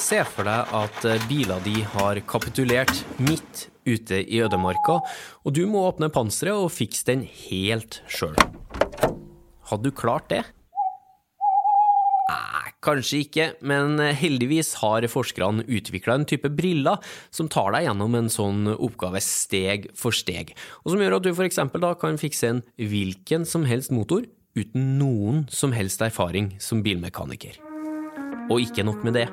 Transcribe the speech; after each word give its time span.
Se 0.00 0.22
for 0.24 0.48
deg 0.48 0.70
at 0.74 1.04
eh, 1.04 1.20
biler 1.28 1.60
di 1.64 1.82
har 1.92 2.18
kapitulert 2.28 3.02
midt 3.20 3.66
ute 3.84 4.22
i 4.22 4.40
ødemarka, 4.40 5.00
og 5.44 5.52
du 5.56 5.66
må 5.68 5.82
åpne 5.90 6.08
panseret 6.12 6.56
og 6.56 6.72
fikse 6.72 7.04
den 7.10 7.26
helt 7.26 8.00
sjøl. 8.08 8.36
Hadde 9.68 9.84
du 9.84 9.94
klart 9.94 10.30
det? 10.32 10.40
Nei, 12.30 12.70
kanskje 12.84 13.20
ikke, 13.26 13.46
men 13.60 14.00
heldigvis 14.00 14.76
har 14.80 15.04
forskerne 15.10 15.66
utvikla 15.68 16.16
en 16.20 16.26
type 16.28 16.48
briller 16.56 17.02
som 17.34 17.50
tar 17.52 17.74
deg 17.76 17.88
gjennom 17.88 18.16
en 18.16 18.32
sånn 18.32 18.72
oppgave 18.72 19.20
steg 19.24 19.90
for 19.98 20.16
steg, 20.16 20.54
og 20.84 20.94
som 20.94 21.04
gjør 21.04 21.18
at 21.18 21.28
du 21.28 21.32
f.eks. 21.34 21.60
da 21.76 21.92
kan 22.00 22.20
fikse 22.20 22.54
en 22.54 22.64
hvilken 22.80 23.44
som 23.48 23.68
helst 23.68 23.92
motor 23.92 24.24
uten 24.56 24.96
noen 24.98 25.44
som 25.52 25.76
helst 25.76 26.02
erfaring 26.02 26.54
som 26.62 26.80
bilmekaniker. 26.86 27.60
Og 28.50 28.64
ikke 28.64 28.86
nok 28.86 29.04
med 29.06 29.20
det. 29.20 29.28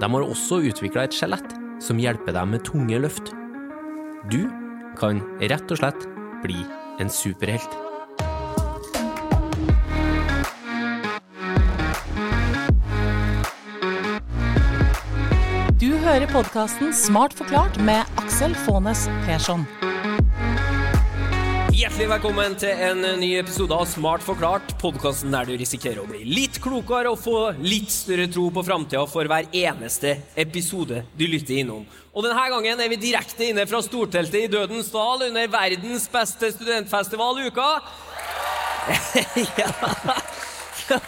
De 0.00 0.08
har 0.14 0.24
også 0.24 0.62
utvikla 0.68 1.06
et 1.06 1.16
skjelett 1.16 1.54
som 1.82 2.00
hjelper 2.00 2.36
deg 2.36 2.50
med 2.54 2.64
tunge 2.66 2.98
løft. 3.02 3.32
Du 4.30 4.46
kan 4.98 5.22
rett 5.40 5.72
og 5.72 5.80
slett 5.80 6.06
bli 6.44 6.60
en 7.02 7.10
superhelt. 7.10 7.78
Du 15.82 15.90
hører 16.04 16.28
podkasten 16.30 16.92
Smart 16.94 17.34
forklart 17.34 17.78
med 17.82 18.06
Aksel 18.22 18.54
Faanes 18.66 19.08
Persson. 19.26 19.66
Hjertelig 21.72 22.04
velkommen 22.10 22.52
til 22.60 22.80
en 22.84 22.98
ny 23.16 23.30
episode 23.40 23.72
av 23.72 23.86
Smart 23.88 24.20
forklart, 24.20 24.74
podkasten 24.76 25.32
der 25.32 25.46
du 25.48 25.54
risikerer 25.56 26.02
å 26.02 26.04
bli 26.04 26.20
litt 26.28 26.58
klokere 26.60 27.08
og 27.08 27.16
få 27.22 27.36
litt 27.64 27.88
større 27.88 28.26
tro 28.28 28.50
på 28.52 28.64
framtida 28.66 29.06
for 29.08 29.24
hver 29.30 29.48
eneste 29.56 30.18
episode 30.36 31.00
du 31.16 31.24
lytter 31.24 31.62
innom. 31.62 31.86
Og 32.12 32.26
denne 32.26 32.44
gangen 32.52 32.82
er 32.84 32.92
vi 32.92 32.98
direkte 33.00 33.48
inne 33.48 33.64
fra 33.70 33.80
storteltet 33.80 34.42
i 34.42 34.50
Dødens 34.52 34.92
dal 34.92 35.24
under 35.30 35.48
verdens 35.54 36.04
beste 36.12 36.52
studentfestival 36.52 37.40
uka. 37.48 37.70
ja. 39.62 39.72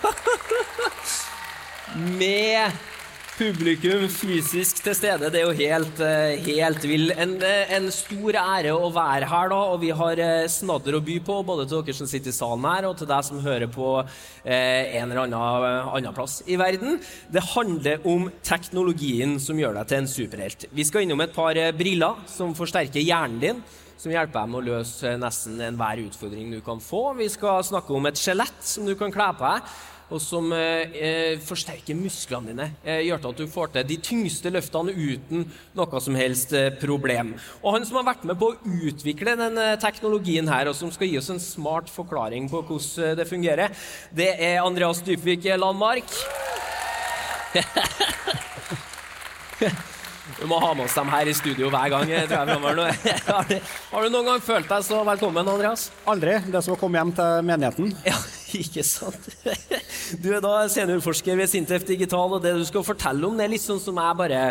Med 2.23 2.94
publikum 3.35 4.05
fysisk 4.13 4.79
til 4.85 4.95
stede. 4.95 5.29
Det 5.33 5.41
er 5.41 5.49
jo 5.49 5.57
helt, 5.59 6.01
eh, 6.01 6.39
helt 6.47 6.85
vill. 6.87 7.11
En, 7.11 7.35
eh, 7.43 7.73
en, 7.77 7.91
stor 7.91 8.33
ære 8.39 8.71
å 8.71 8.93
være 8.95 9.27
her, 9.27 9.49
da. 9.49 9.61
Og 9.73 9.81
vi 9.81 9.91
har 9.91 10.19
eh, 10.19 10.47
snadder 10.47 10.95
å 10.95 11.05
by 11.05 11.19
på, 11.19 11.45
både 11.45 11.67
til 11.69 11.83
dere 11.83 11.95
som 11.95 12.07
sitter 12.07 12.31
i 12.31 12.33
salen 12.33 12.65
her, 12.65 12.87
og 12.87 12.97
til 12.97 13.11
deg 13.11 13.25
som 13.25 13.41
hører 13.41 13.67
på 13.67 14.07
eh, 14.45 15.01
en 15.01 15.11
eller 15.11 15.25
annen, 15.25 15.89
annen 15.99 16.15
plass 16.15 16.43
i 16.47 16.57
verden. 16.57 17.01
Det 17.31 17.43
handler 17.55 18.07
om 18.07 18.31
teknologien 18.43 19.41
som 19.41 19.59
gjør 19.59 19.81
deg 19.81 19.89
til 19.89 19.99
en 19.99 20.13
superhelt. 20.15 20.69
Vi 20.71 20.85
skal 20.85 21.03
innom 21.03 21.21
et 21.21 21.35
par 21.35 21.59
briller 21.75 22.23
som 22.31 22.55
forsterker 22.55 23.03
hjernen 23.03 23.41
din 23.41 23.65
som 23.97 24.13
hjelper 24.13 24.43
deg 24.43 24.51
med 24.51 24.59
å 24.59 24.75
løse 24.75 25.15
nesten 25.17 25.61
enhver 25.65 26.03
utfordring 26.03 26.51
du 26.53 26.61
kan 26.65 26.81
få. 26.83 27.15
Vi 27.17 27.29
skal 27.33 27.65
snakke 27.65 27.95
om 27.95 28.07
et 28.11 28.19
skjelett 28.21 28.63
som 28.67 28.87
du 28.87 28.95
kan 28.99 29.13
kle 29.15 29.31
på 29.39 29.49
deg 29.49 29.75
og 30.13 30.21
som 30.21 30.53
eh, 30.53 30.93
eh, 30.93 31.39
forsterker 31.43 31.97
musklene 31.97 32.53
dine. 32.53 32.67
Eh, 32.85 33.01
gjør 33.07 33.31
at 33.31 33.39
du 33.41 33.47
får 33.51 33.69
til 33.75 33.87
de 33.89 33.97
tyngste 34.05 34.51
løftene 34.53 34.93
uten 34.93 35.47
noe 35.77 36.01
som 36.05 36.15
helst 36.19 36.53
eh, 36.57 36.73
problem. 36.81 37.35
Og 37.63 37.73
han 37.79 37.87
som 37.89 37.97
har 38.01 38.07
vært 38.11 38.25
med 38.29 38.37
på 38.41 38.47
å 38.53 38.59
utvikle 38.91 39.37
denne 39.41 39.65
eh, 39.73 39.81
teknologien 39.81 40.49
her, 40.51 40.69
og 40.69 40.77
som 40.79 40.93
skal 40.95 41.09
gi 41.09 41.19
oss 41.21 41.31
en 41.33 41.43
smart 41.43 41.89
forklaring 41.93 42.51
på 42.53 42.59
hvordan 42.69 43.17
det 43.19 43.27
fungerer, 43.31 43.69
det 44.15 44.31
er 44.37 44.63
Andreas 44.65 45.03
Dybvik 45.07 45.45
Landmark. 45.59 46.09
Vi 50.35 50.47
må 50.51 50.59
ha 50.61 50.75
med 50.75 50.85
oss 50.85 50.95
dem 50.97 51.09
her 51.13 51.27
i 51.31 51.35
studio 51.37 51.71
hver 51.73 51.89
gang. 51.93 52.07
tror 52.29 52.49
jeg 52.51 52.59
har, 53.29 53.45
du, 53.49 53.57
har 53.93 54.01
du 54.03 54.09
noen 54.13 54.27
gang 54.33 54.41
følt 54.45 54.69
deg 54.69 54.83
så 54.85 55.05
velkommen, 55.07 55.49
Andreas? 55.49 55.91
Aldri. 56.11 56.35
Det 56.49 56.63
som 56.65 56.75
å 56.77 56.81
komme 56.81 56.99
hjem 57.01 57.13
til 57.17 57.31
menigheten. 57.47 57.87
Ja, 58.05 58.17
ikke 58.65 58.85
sant? 58.87 59.29
Du 60.23 60.31
er 60.35 60.43
da 60.45 60.55
seniorforsker 60.71 61.39
ved 61.39 61.51
Sintef 61.51 61.87
Digital, 61.89 62.37
og 62.37 62.43
det 62.45 62.55
du 62.59 62.65
skal 62.69 62.87
fortelle 62.87 63.27
om, 63.27 63.37
det 63.39 63.47
er 63.47 63.55
litt 63.55 63.65
sånn 63.65 63.83
som 63.83 63.99
jeg 64.01 64.21
bare 64.21 64.47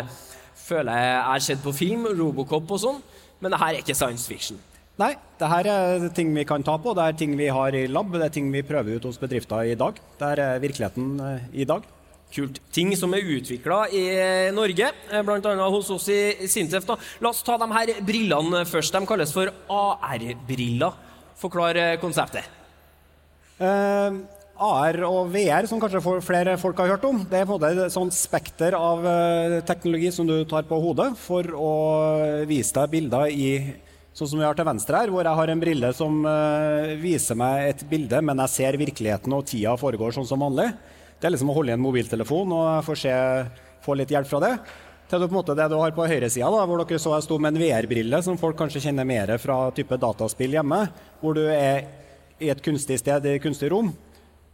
føler 0.64 1.00
jeg 1.00 1.18
har 1.28 1.42
sett 1.44 1.64
på 1.64 1.74
film, 1.76 2.06
Robocop 2.16 2.70
og 2.76 2.80
sånn, 2.80 3.02
men 3.42 3.52
det 3.52 3.60
her 3.60 3.74
er 3.74 3.82
ikke 3.82 3.96
science 3.96 4.28
fiction. 4.30 4.60
Nei, 5.00 5.10
det 5.40 5.48
her 5.50 5.66
er 5.66 6.04
ting 6.14 6.30
vi 6.36 6.44
kan 6.46 6.62
ta 6.62 6.76
på, 6.78 6.92
det 6.94 7.08
er 7.08 7.18
ting 7.18 7.34
vi 7.38 7.50
har 7.50 7.74
i 7.74 7.88
lab, 7.90 8.12
det 8.14 8.28
er 8.28 8.34
ting 8.36 8.52
vi 8.54 8.62
prøver 8.66 9.00
ut 9.00 9.08
hos 9.08 9.18
bedrifter 9.18 9.66
i 9.66 9.74
dag. 9.78 9.98
Det 10.20 10.30
er 10.30 10.62
virkeligheten 10.62 11.08
eh, 11.18 11.48
i 11.64 11.66
dag. 11.66 11.86
Kult. 12.34 12.60
Ting 12.74 12.92
som 12.98 13.12
er 13.14 13.26
utvikla 13.34 13.84
i 13.94 14.04
Norge, 14.54 14.92
eh, 15.10 15.24
bl.a. 15.26 15.68
hos 15.74 15.90
oss 15.94 16.08
i 16.14 16.48
Sintef. 16.50 16.86
Da. 16.86 16.96
La 17.22 17.30
oss 17.34 17.42
ta 17.46 17.58
de 17.58 17.68
her 17.74 17.94
brillene 18.06 18.62
først. 18.66 18.94
De 18.94 19.06
kalles 19.06 19.34
for 19.34 19.50
AR-briller. 19.70 21.02
Forklar 21.42 21.78
eh, 21.78 21.96
konseptet. 22.02 22.63
Uh, 23.60 24.24
AR 24.54 25.00
og 25.06 25.30
VR, 25.34 25.66
som 25.70 25.80
kanskje 25.82 26.02
flere 26.22 26.56
folk 26.58 26.78
har 26.82 26.94
hørt 26.94 27.06
om, 27.06 27.20
det 27.30 27.40
er 27.40 27.48
på 27.48 27.58
et 27.66 27.80
sånt 27.94 28.14
spekter 28.14 28.74
av 28.78 29.02
uh, 29.02 29.58
teknologi 29.66 30.10
som 30.14 30.26
du 30.26 30.36
tar 30.50 30.66
på 30.66 30.78
hodet 30.82 31.12
for 31.18 31.46
å 31.58 31.72
vise 32.50 32.74
deg 32.78 32.94
bilder 32.98 33.30
i 33.30 33.50
Sånn 34.14 34.28
som 34.30 34.38
vi 34.38 34.44
har 34.46 34.54
til 34.54 34.66
venstre 34.68 34.94
her, 34.94 35.10
hvor 35.10 35.26
jeg 35.26 35.34
har 35.40 35.50
en 35.50 35.58
brille 35.58 35.88
som 35.98 36.20
uh, 36.22 36.92
viser 37.02 37.34
meg 37.34 37.72
et 37.72 37.80
bilde, 37.90 38.20
men 38.22 38.38
jeg 38.44 38.52
ser 38.52 38.76
virkeligheten 38.78 39.34
og 39.34 39.42
tida 39.50 39.72
foregår 39.74 40.14
sånn 40.14 40.28
som 40.28 40.44
vanlig. 40.44 40.68
Det 41.18 41.26
er 41.26 41.34
liksom 41.34 41.50
å 41.50 41.56
holde 41.56 41.72
i 41.72 41.74
en 41.74 41.82
mobiltelefon 41.82 42.54
og 42.54 42.68
få, 42.86 42.94
se, 42.94 43.10
få 43.82 43.96
litt 43.98 44.14
hjelp 44.14 44.30
fra 44.30 44.38
det. 44.44 44.52
Til 45.10 45.18
det, 45.18 45.26
på 45.26 45.34
en 45.34 45.40
måte, 45.40 45.58
det 45.58 45.66
du 45.66 45.74
har 45.80 45.96
på 45.96 46.06
høyresida, 46.06 46.46
hvor 46.46 46.84
dere 46.84 47.02
så 47.02 47.16
jeg 47.16 47.26
sto 47.26 47.40
med 47.42 47.56
en 47.56 47.64
VR-brille, 47.64 48.22
som 48.22 48.38
folk 48.38 48.54
kanskje 48.62 48.84
kjenner 48.86 49.08
mer 49.08 49.34
fra 49.42 49.58
type 49.74 49.98
dataspill 49.98 50.54
hjemme, 50.60 50.78
hvor 51.18 51.34
du 51.34 51.42
er 51.50 51.82
i 52.44 52.52
et 52.52 52.62
kunstig 52.64 53.00
sted, 53.00 53.26
i 53.26 53.36
et 53.38 53.44
kunstig 53.44 53.72
rom, 53.72 53.90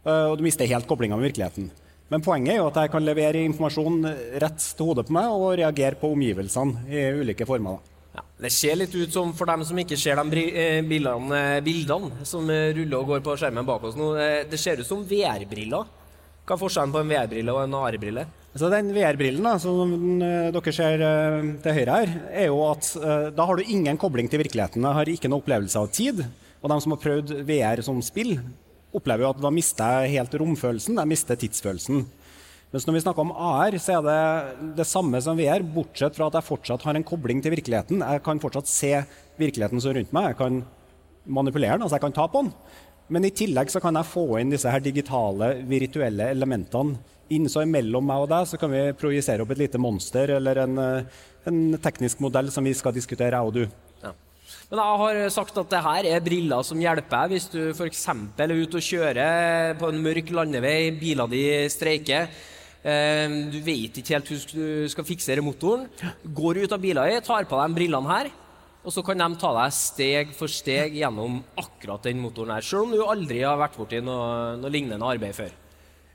eh, 0.05 0.25
og 0.31 0.39
du 0.39 0.45
mister 0.47 0.69
helt 0.71 0.89
koblinga 0.89 1.19
med 1.19 1.29
virkeligheten. 1.29 1.69
Men 2.11 2.23
poenget 2.25 2.57
er 2.57 2.59
jo 2.59 2.67
at 2.67 2.81
jeg 2.81 2.91
kan 2.91 3.05
levere 3.07 3.45
informasjon 3.47 4.01
rett 4.43 4.65
til 4.75 4.89
hodet 4.89 5.07
på 5.07 5.15
meg 5.15 5.31
og 5.31 5.53
reagere 5.61 5.99
på 5.99 6.09
omgivelsene 6.11 6.89
i 6.91 7.05
ulike 7.21 7.47
former. 7.47 7.79
Ja, 8.11 8.25
det 8.43 8.51
ser 8.51 8.75
litt 8.75 8.91
ut 8.91 9.13
som, 9.13 9.31
for 9.31 9.47
dem 9.47 9.63
som 9.63 9.77
ikke 9.79 9.95
ser 9.99 10.19
de 10.33 10.43
eh, 10.51 10.81
bildene, 10.83 11.61
bildene 11.63 12.27
som 12.27 12.49
ruller 12.49 12.97
og 12.97 13.13
går 13.13 13.23
på 13.23 13.37
skjermen 13.39 13.67
bak 13.67 13.87
oss 13.87 13.95
nå, 13.95 14.11
eh, 14.19 14.41
det 14.51 14.59
ser 14.59 14.81
ut 14.81 14.87
som 14.87 15.05
VR-briller. 15.07 15.87
Hva 16.43 16.57
er 16.57 16.59
forskjellen 16.59 16.91
på 16.91 16.99
en 16.99 17.11
VR-brille 17.13 17.55
og 17.55 17.63
en 17.63 17.77
AR-brille? 17.79 18.25
Så 18.51 18.67
den 18.67 18.91
VR-brillen 18.91 19.47
som 19.63 19.95
eh, 20.19 20.49
dere 20.51 20.75
ser 20.75 21.05
eh, 21.07 21.49
til 21.63 21.77
høyre 21.79 22.01
her, 22.01 22.13
er 22.43 22.49
jo 22.49 22.59
at 22.67 22.91
da 23.37 23.47
har 23.47 23.55
du 23.55 23.63
ingen 23.71 23.99
kobling 24.01 24.27
til 24.27 24.43
virkeligheten. 24.43 24.83
Har 24.83 25.07
ikke 25.07 25.31
noen 25.31 25.39
opplevelse 25.39 25.79
av 25.79 25.87
tid. 25.95 26.25
Og 26.61 26.69
de 26.69 26.77
som 26.83 26.93
har 26.93 27.01
prøvd 27.01 27.35
VR 27.47 27.81
som 27.85 28.01
spill, 28.05 28.35
opplever 28.93 29.25
jo 29.25 29.31
at 29.33 29.41
da 29.41 29.51
mister 29.53 30.03
jeg 30.03 30.17
helt 30.17 30.35
romfølelsen. 30.41 30.99
Jeg 30.99 31.09
mister 31.09 31.39
tidsfølelsen. 31.39 32.03
Mens 32.71 32.85
når 32.87 32.95
vi 32.95 33.01
snakker 33.03 33.25
om 33.25 33.33
AR, 33.35 33.75
så 33.83 33.97
er 33.97 34.05
det 34.05 34.75
det 34.77 34.87
samme 34.87 35.19
som 35.23 35.39
VR, 35.39 35.63
bortsett 35.73 36.15
fra 36.15 36.29
at 36.29 36.37
jeg 36.37 36.47
fortsatt 36.47 36.85
har 36.87 36.95
en 36.95 37.07
kobling 37.07 37.41
til 37.43 37.51
virkeligheten. 37.51 37.99
Jeg 37.99 38.23
kan 38.23 38.39
fortsatt 38.39 38.69
se 38.71 38.93
virkeligheten 39.41 39.81
som 39.81 39.91
er 39.91 39.99
rundt 39.99 40.13
meg. 40.15 40.29
Jeg 40.31 40.39
kan 40.39 40.61
manipulere 41.25 41.75
den, 41.75 41.83
altså 41.83 41.97
jeg 41.97 42.05
kan 42.05 42.15
ta 42.15 42.29
på 42.31 42.45
den. 42.45 42.53
Men 43.11 43.27
i 43.27 43.33
tillegg 43.35 43.73
så 43.73 43.81
kan 43.83 43.97
jeg 43.99 44.07
få 44.07 44.23
inn 44.39 44.53
disse 44.53 44.71
her 44.71 44.83
digitale, 44.83 45.51
virtuelle 45.67 46.29
elementene 46.31 46.95
inn. 47.35 47.49
Så 47.51 47.65
mellom 47.67 48.07
meg 48.07 48.23
og 48.23 48.31
deg 48.31 48.47
så 48.47 48.59
kan 48.61 48.71
vi 48.71 48.85
projisere 48.95 49.43
opp 49.43 49.51
et 49.51 49.65
lite 49.65 49.81
monster 49.81 50.37
eller 50.37 50.63
en, 50.63 50.79
eh, 50.79 51.23
en 51.51 51.61
teknisk 51.75 52.23
modell 52.23 52.51
som 52.55 52.63
vi 52.63 52.71
skal 52.77 52.95
diskutere, 52.95 53.35
jeg 53.35 53.51
og 53.51 53.53
du. 53.53 53.90
Men 54.71 54.81
jeg 54.81 55.01
har 55.01 55.21
sagt 55.35 55.57
at 55.61 55.71
det 55.73 55.83
her 55.85 56.09
er 56.13 56.23
briller 56.25 56.65
som 56.67 56.79
hjelper 56.81 57.31
hvis 57.31 57.49
du 57.53 57.59
f.eks. 57.73 58.05
er 58.11 58.55
ute 58.55 58.79
og 58.79 58.87
kjører 58.87 59.75
på 59.79 59.91
en 59.91 60.01
mørk 60.03 60.31
landevei, 60.35 60.91
biler 60.97 61.31
di 61.31 61.43
streiker. 61.71 62.29
Eh, 62.81 63.39
du 63.53 63.59
vet 63.65 63.99
ikke 64.01 64.17
helt 64.17 64.31
hvordan 64.31 64.61
du 64.61 64.93
skal 64.93 65.07
fiksere 65.07 65.45
motoren. 65.45 65.89
Går 66.23 66.63
ut 66.63 66.77
av 66.77 66.81
bilen 66.81 67.11
din, 67.11 67.25
tar 67.25 67.49
på 67.49 67.59
deg 67.59 67.75
brillene 67.79 68.15
her 68.15 68.31
og 68.81 68.93
så 68.93 69.03
kan 69.05 69.19
de 69.21 69.37
ta 69.37 69.51
deg 69.53 69.73
steg 69.77 70.31
for 70.33 70.49
steg 70.49 70.95
gjennom 70.97 71.41
akkurat 71.59 72.07
den 72.07 72.21
motoren 72.21 72.55
her, 72.55 72.65
selv 72.65 72.87
om 72.87 72.95
du 72.95 73.03
aldri 73.05 73.43
har 73.45 73.59
vært 73.61 73.77
borti 73.77 73.99
noe, 74.01 74.55
noe 74.57 74.73
lignende 74.73 75.05
arbeid 75.05 75.37
før. 75.37 75.51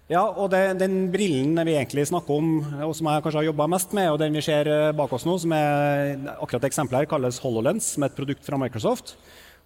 Ja, 0.07 0.21
og 0.23 0.53
det, 0.53 0.77
den 0.79 1.09
brillen 1.11 1.59
vi 1.67 1.73
egentlig 1.75 2.05
snakker 2.07 2.37
om, 2.39 2.51
og 2.87 2.93
som 2.95 3.09
jeg 3.11 3.23
kanskje 3.25 3.41
har 3.41 3.49
jobba 3.49 3.67
mest 3.73 3.95
med, 3.97 4.13
og 4.13 4.21
den 4.23 4.37
vi 4.39 4.43
ser 4.47 4.69
eh, 4.71 4.93
bak 4.95 5.11
oss 5.17 5.25
nå, 5.27 5.35
som 5.43 5.51
er 5.57 6.29
akkurat 6.37 6.67
eksempelet 6.69 7.03
her, 7.03 7.09
kalles 7.11 7.41
HoloLens, 7.43 7.89
som 7.97 8.07
er 8.07 8.13
et 8.13 8.21
produkt 8.21 8.47
fra 8.47 8.61
Microsoft. 8.63 9.17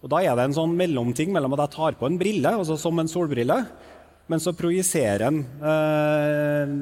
Og 0.01 0.09
Da 0.09 0.23
er 0.25 0.33
det 0.39 0.47
en 0.49 0.57
sånn 0.57 0.73
mellomting 0.79 1.35
mellom 1.35 1.59
at 1.59 1.67
jeg 1.67 1.75
tar 1.75 2.01
på 2.01 2.09
en 2.09 2.17
brille, 2.17 2.55
altså 2.57 2.79
som 2.81 2.97
en 3.03 3.13
solbrille, 3.13 3.59
men 4.33 4.41
så 4.41 4.57
projiserer 4.57 5.27
en 5.29 5.45
eh, 5.45 6.75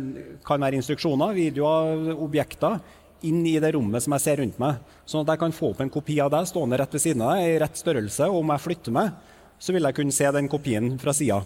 kan 0.46 0.62
være 0.62 0.78
instruksjoner, 0.78 1.34
videoer, 1.34 2.14
objekter 2.14 2.78
inn 3.26 3.42
i 3.42 3.58
det 3.58 3.74
rommet 3.74 4.06
som 4.06 4.14
jeg 4.14 4.22
ser 4.28 4.38
rundt 4.38 4.62
meg. 4.62 4.78
Sånn 5.02 5.26
at 5.26 5.34
jeg 5.34 5.42
kan 5.42 5.56
få 5.56 5.72
opp 5.72 5.82
en 5.82 5.90
kopi 5.90 6.22
av 6.22 6.30
deg 6.30 6.46
stående 6.46 6.78
rett 6.78 6.94
ved 6.94 7.08
siden 7.08 7.26
av 7.26 7.34
deg 7.34 7.56
i 7.56 7.60
rett 7.64 7.82
størrelse. 7.82 8.30
Og 8.30 8.44
om 8.44 8.54
jeg 8.54 8.68
flytter 8.68 8.94
meg, 9.02 9.16
så 9.58 9.74
vil 9.74 9.88
jeg 9.88 9.98
kunne 9.98 10.14
se 10.14 10.30
den 10.38 10.46
kopien 10.46 10.92
fra 11.02 11.10
sida. 11.16 11.42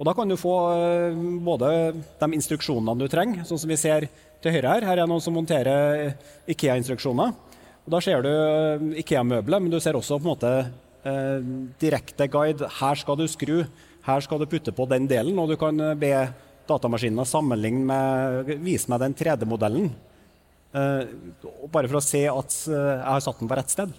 Og 0.00 0.08
Da 0.08 0.14
kan 0.16 0.28
du 0.28 0.38
få 0.40 0.54
eh, 0.72 1.22
både 1.44 1.70
de 1.94 2.28
instruksjonene 2.36 2.98
du 2.98 3.08
trenger, 3.12 3.44
sånn 3.46 3.60
som 3.60 3.70
vi 3.70 3.78
ser 3.80 4.08
til 4.42 4.54
høyre 4.56 4.76
her. 4.76 4.86
Her 4.88 5.02
er 5.02 5.10
noen 5.10 5.22
som 5.22 5.36
monterer 5.36 6.14
Ikea-instruksjoner. 6.50 7.34
Og 7.84 7.90
Da 7.94 8.00
ser 8.02 8.24
du 8.24 8.30
eh, 8.30 8.86
Ikea-møbelet, 9.02 9.62
men 9.62 9.72
du 9.72 9.78
ser 9.82 9.98
også 9.98 10.18
på 10.18 10.26
en 10.26 10.32
måte 10.32 10.52
eh, 10.62 11.50
direkte 11.82 12.28
guide. 12.32 12.70
Her 12.80 12.98
skal 12.98 13.20
du 13.20 13.26
skru, 13.30 13.58
her 14.06 14.24
skal 14.24 14.42
du 14.42 14.48
putte 14.50 14.74
på 14.74 14.88
den 14.90 15.06
delen, 15.10 15.38
og 15.38 15.52
du 15.52 15.58
kan 15.60 15.78
be 16.00 16.14
datamaskinen 16.66 17.26
sammenligne 17.28 17.84
med, 17.86 18.52
vise 18.64 18.90
meg 18.90 19.02
den 19.04 19.16
3D-modellen. 19.18 19.90
Eh, 20.72 21.02
bare 21.70 21.90
for 21.90 22.00
å 22.00 22.04
se 22.04 22.24
at 22.32 22.60
jeg 22.64 23.06
har 23.06 23.22
satt 23.22 23.42
den 23.42 23.50
på 23.50 23.58
rett 23.60 23.74
sted. 23.74 23.92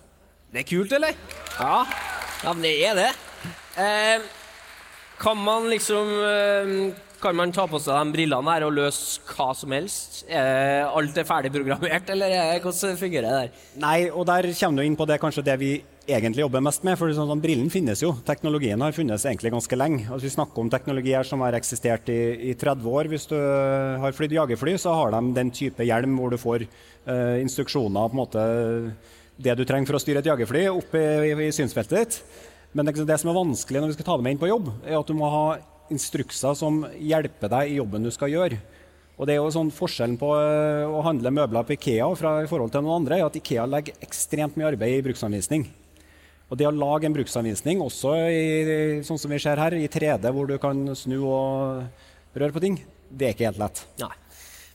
Det 0.53 0.63
er 0.63 0.69
kult, 0.69 0.91
eller? 0.93 1.15
Ja, 1.57 1.83
ja 2.43 2.51
men 2.53 2.65
det 2.65 2.77
er 2.85 2.97
det. 2.97 3.11
Eh, 3.79 4.31
kan 5.23 5.39
man 5.39 5.69
liksom 5.71 6.09
eh, 6.27 6.93
Kan 7.23 7.37
man 7.39 7.53
ta 7.55 7.63
på 7.71 7.79
seg 7.79 7.95
de 7.95 8.11
brillene 8.17 8.51
her 8.51 8.65
og 8.67 8.73
løse 8.75 9.21
hva 9.31 9.53
som 9.55 9.71
helst? 9.71 10.25
Er 10.27 10.89
alt 10.89 11.15
er 11.15 11.27
ferdig 11.27 11.53
programmert, 11.53 12.09
eller 12.13 12.35
er, 12.35 12.59
hvordan 12.59 12.99
fungerer 12.99 13.29
det 13.29 13.37
der? 13.37 13.61
Nei, 13.79 13.97
og 14.11 14.27
der 14.27 14.49
kommer 14.59 14.83
du 14.83 14.89
inn 14.89 14.99
på 14.99 15.07
det 15.07 15.21
kanskje 15.23 15.45
det 15.47 15.55
vi 15.61 15.71
egentlig 16.03 16.43
jobber 16.43 16.65
mest 16.67 16.83
med. 16.83 16.99
for 16.99 17.15
sånn, 17.15 17.31
sånn, 17.31 17.45
Brillen 17.45 17.71
finnes 17.71 18.03
jo. 18.03 18.11
Teknologien 18.27 18.83
har 18.83 18.91
funnes 18.91 19.23
egentlig 19.23 19.53
ganske 19.55 19.79
lenge. 19.79 20.03
Altså, 20.09 20.27
vi 20.27 20.35
snakker 20.35 20.65
om 20.65 20.73
teknologi 20.73 21.15
her 21.15 21.23
som 21.23 21.47
har 21.47 21.55
eksistert 21.55 22.11
i, 22.11 22.51
i 22.51 22.53
30 22.59 22.91
år. 22.91 23.11
Hvis 23.13 23.31
du 23.31 23.37
har 24.03 24.19
flydd 24.19 24.35
jagerfly, 24.35 24.75
så 24.83 24.99
har 24.99 25.15
de 25.15 25.23
den 25.39 25.55
type 25.55 25.87
hjelm 25.87 26.19
hvor 26.19 26.35
du 26.35 26.41
får 26.41 26.67
uh, 26.67 27.39
instruksjoner 27.39 28.11
på 28.11 28.17
en 28.17 28.25
måte 28.25 28.47
det 29.43 29.55
du 29.55 29.63
trenger 29.63 29.87
for 29.87 29.97
å 29.97 30.03
styre 30.03 30.19
et 30.19 30.27
jagerfly, 30.27 30.67
opp 30.75 30.91
i, 30.99 31.07
i, 31.31 31.37
i 31.47 31.53
synsfeltet 31.55 32.01
ditt. 32.03 32.19
Men 32.73 32.87
det, 32.87 32.95
det, 33.05 33.17
som 33.21 33.29
er 33.29 33.37
vanskelig 33.37 33.81
når 33.81 33.91
vi 33.91 33.97
skal 33.97 34.07
ta 34.07 34.17
det 34.17 34.25
med 34.25 34.35
inn 34.35 34.41
på 34.41 34.49
jobb, 34.49 34.71
er 34.83 34.97
at 34.97 35.09
du 35.09 35.17
må 35.17 35.29
ha 35.29 35.45
instrukser 35.93 36.55
som 36.57 36.83
hjelper 36.97 37.51
deg 37.51 37.71
i 37.71 37.77
jobben 37.77 38.05
du 38.05 38.11
skal 38.13 38.31
gjøre. 38.33 38.57
Og 39.13 39.29
det 39.29 39.35
er 39.35 39.43
jo 39.43 39.51
sånn 39.53 39.69
Forskjellen 39.73 40.17
på 40.17 40.31
uh, 40.33 40.89
å 40.89 41.03
handle 41.05 41.31
møbler 41.33 41.67
på 41.67 41.75
Ikea 41.75 42.07
fra, 42.17 42.39
i 42.41 42.49
forhold 42.49 42.73
til 42.73 42.81
noen 42.81 43.03
andre, 43.03 43.19
er 43.19 43.27
at 43.27 43.37
Ikea 43.37 43.67
legger 43.69 43.99
ekstremt 44.03 44.57
mye 44.57 44.71
arbeid 44.71 44.97
i 44.97 45.05
bruksanvisning. 45.05 45.67
Og 46.49 46.57
det 46.59 46.67
å 46.67 46.73
lage 46.73 47.07
en 47.07 47.15
bruksanvisning, 47.15 47.81
også 47.81 48.15
i, 48.29 48.41
sånn 49.05 49.21
som 49.21 49.31
vi 49.31 49.39
ser 49.41 49.61
her, 49.61 49.77
i 49.77 49.87
3D, 49.89 50.33
hvor 50.33 50.49
du 50.49 50.57
kan 50.61 50.81
snu 50.97 51.19
og 51.21 52.35
røre 52.37 52.53
på 52.53 52.61
ting, 52.61 52.81
det 53.09 53.29
er 53.29 53.37
ikke 53.37 53.47
helt 53.51 53.61
lett. 53.61 53.85
Nei. 54.01 54.11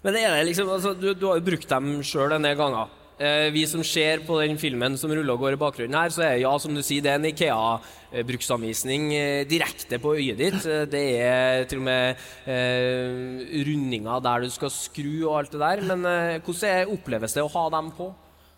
Men 0.04 0.14
det 0.14 0.22
er 0.22 0.36
det 0.36 0.46
liksom, 0.48 0.70
altså, 0.70 0.94
du, 0.94 1.10
du, 1.18 1.26
har 1.26 1.40
jo 1.40 1.46
brukt 1.50 1.70
dem 1.70 1.90
sjøl 2.06 2.36
en 2.36 2.46
del 2.46 2.56
ganger. 2.58 2.94
Eh, 3.18 3.48
vi 3.50 3.64
som 3.66 3.82
ser 3.82 4.20
på 4.22 4.36
den 4.38 4.54
filmen 4.60 4.94
som 4.98 5.10
ruller 5.10 5.34
og 5.34 5.40
går 5.42 5.56
i 5.56 5.58
bakgrunnen 5.58 5.96
her, 5.98 6.12
så 6.14 6.22
er 6.22 6.36
ja, 6.44 6.52
som 6.62 6.74
du 6.74 6.84
sier, 6.86 7.02
det 7.02 7.10
er 7.10 7.18
en 7.18 7.26
Ikea-bruksanvisning 7.26 9.08
eh, 9.16 9.40
direkte 9.50 9.98
på 9.98 10.12
øyet 10.14 10.38
ditt. 10.38 10.60
Eh, 10.62 10.84
det 10.86 11.02
er 11.24 11.64
til 11.66 11.80
og 11.82 11.88
med 11.88 12.22
eh, 12.46 13.42
rundinger 13.66 14.22
der 14.22 14.46
du 14.46 14.54
skal 14.54 14.70
skru 14.70 15.10
og 15.24 15.34
alt 15.40 15.56
det 15.56 15.62
der. 15.64 15.82
Men 15.90 16.06
eh, 16.06 16.38
hvordan 16.46 16.94
oppleves 16.94 17.34
det 17.34 17.42
å 17.42 17.50
ha 17.56 17.64
dem 17.74 17.90
på? 17.98 18.06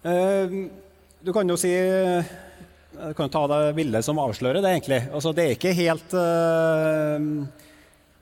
Eh, 0.05 0.55
du 1.25 1.33
kan 1.37 1.49
jo 1.49 1.57
si 1.61 1.73
Du 3.01 3.15
kan 3.17 3.33
ta 3.33 3.47
det 3.49 3.75
bildet 3.79 4.05
som 4.05 4.19
avslører 4.21 4.61
det, 4.61 4.77
egentlig. 4.77 5.01
Altså, 5.09 5.33
det 5.33 5.45
er 5.47 5.57
ikke 5.57 5.77
helt 5.79 6.17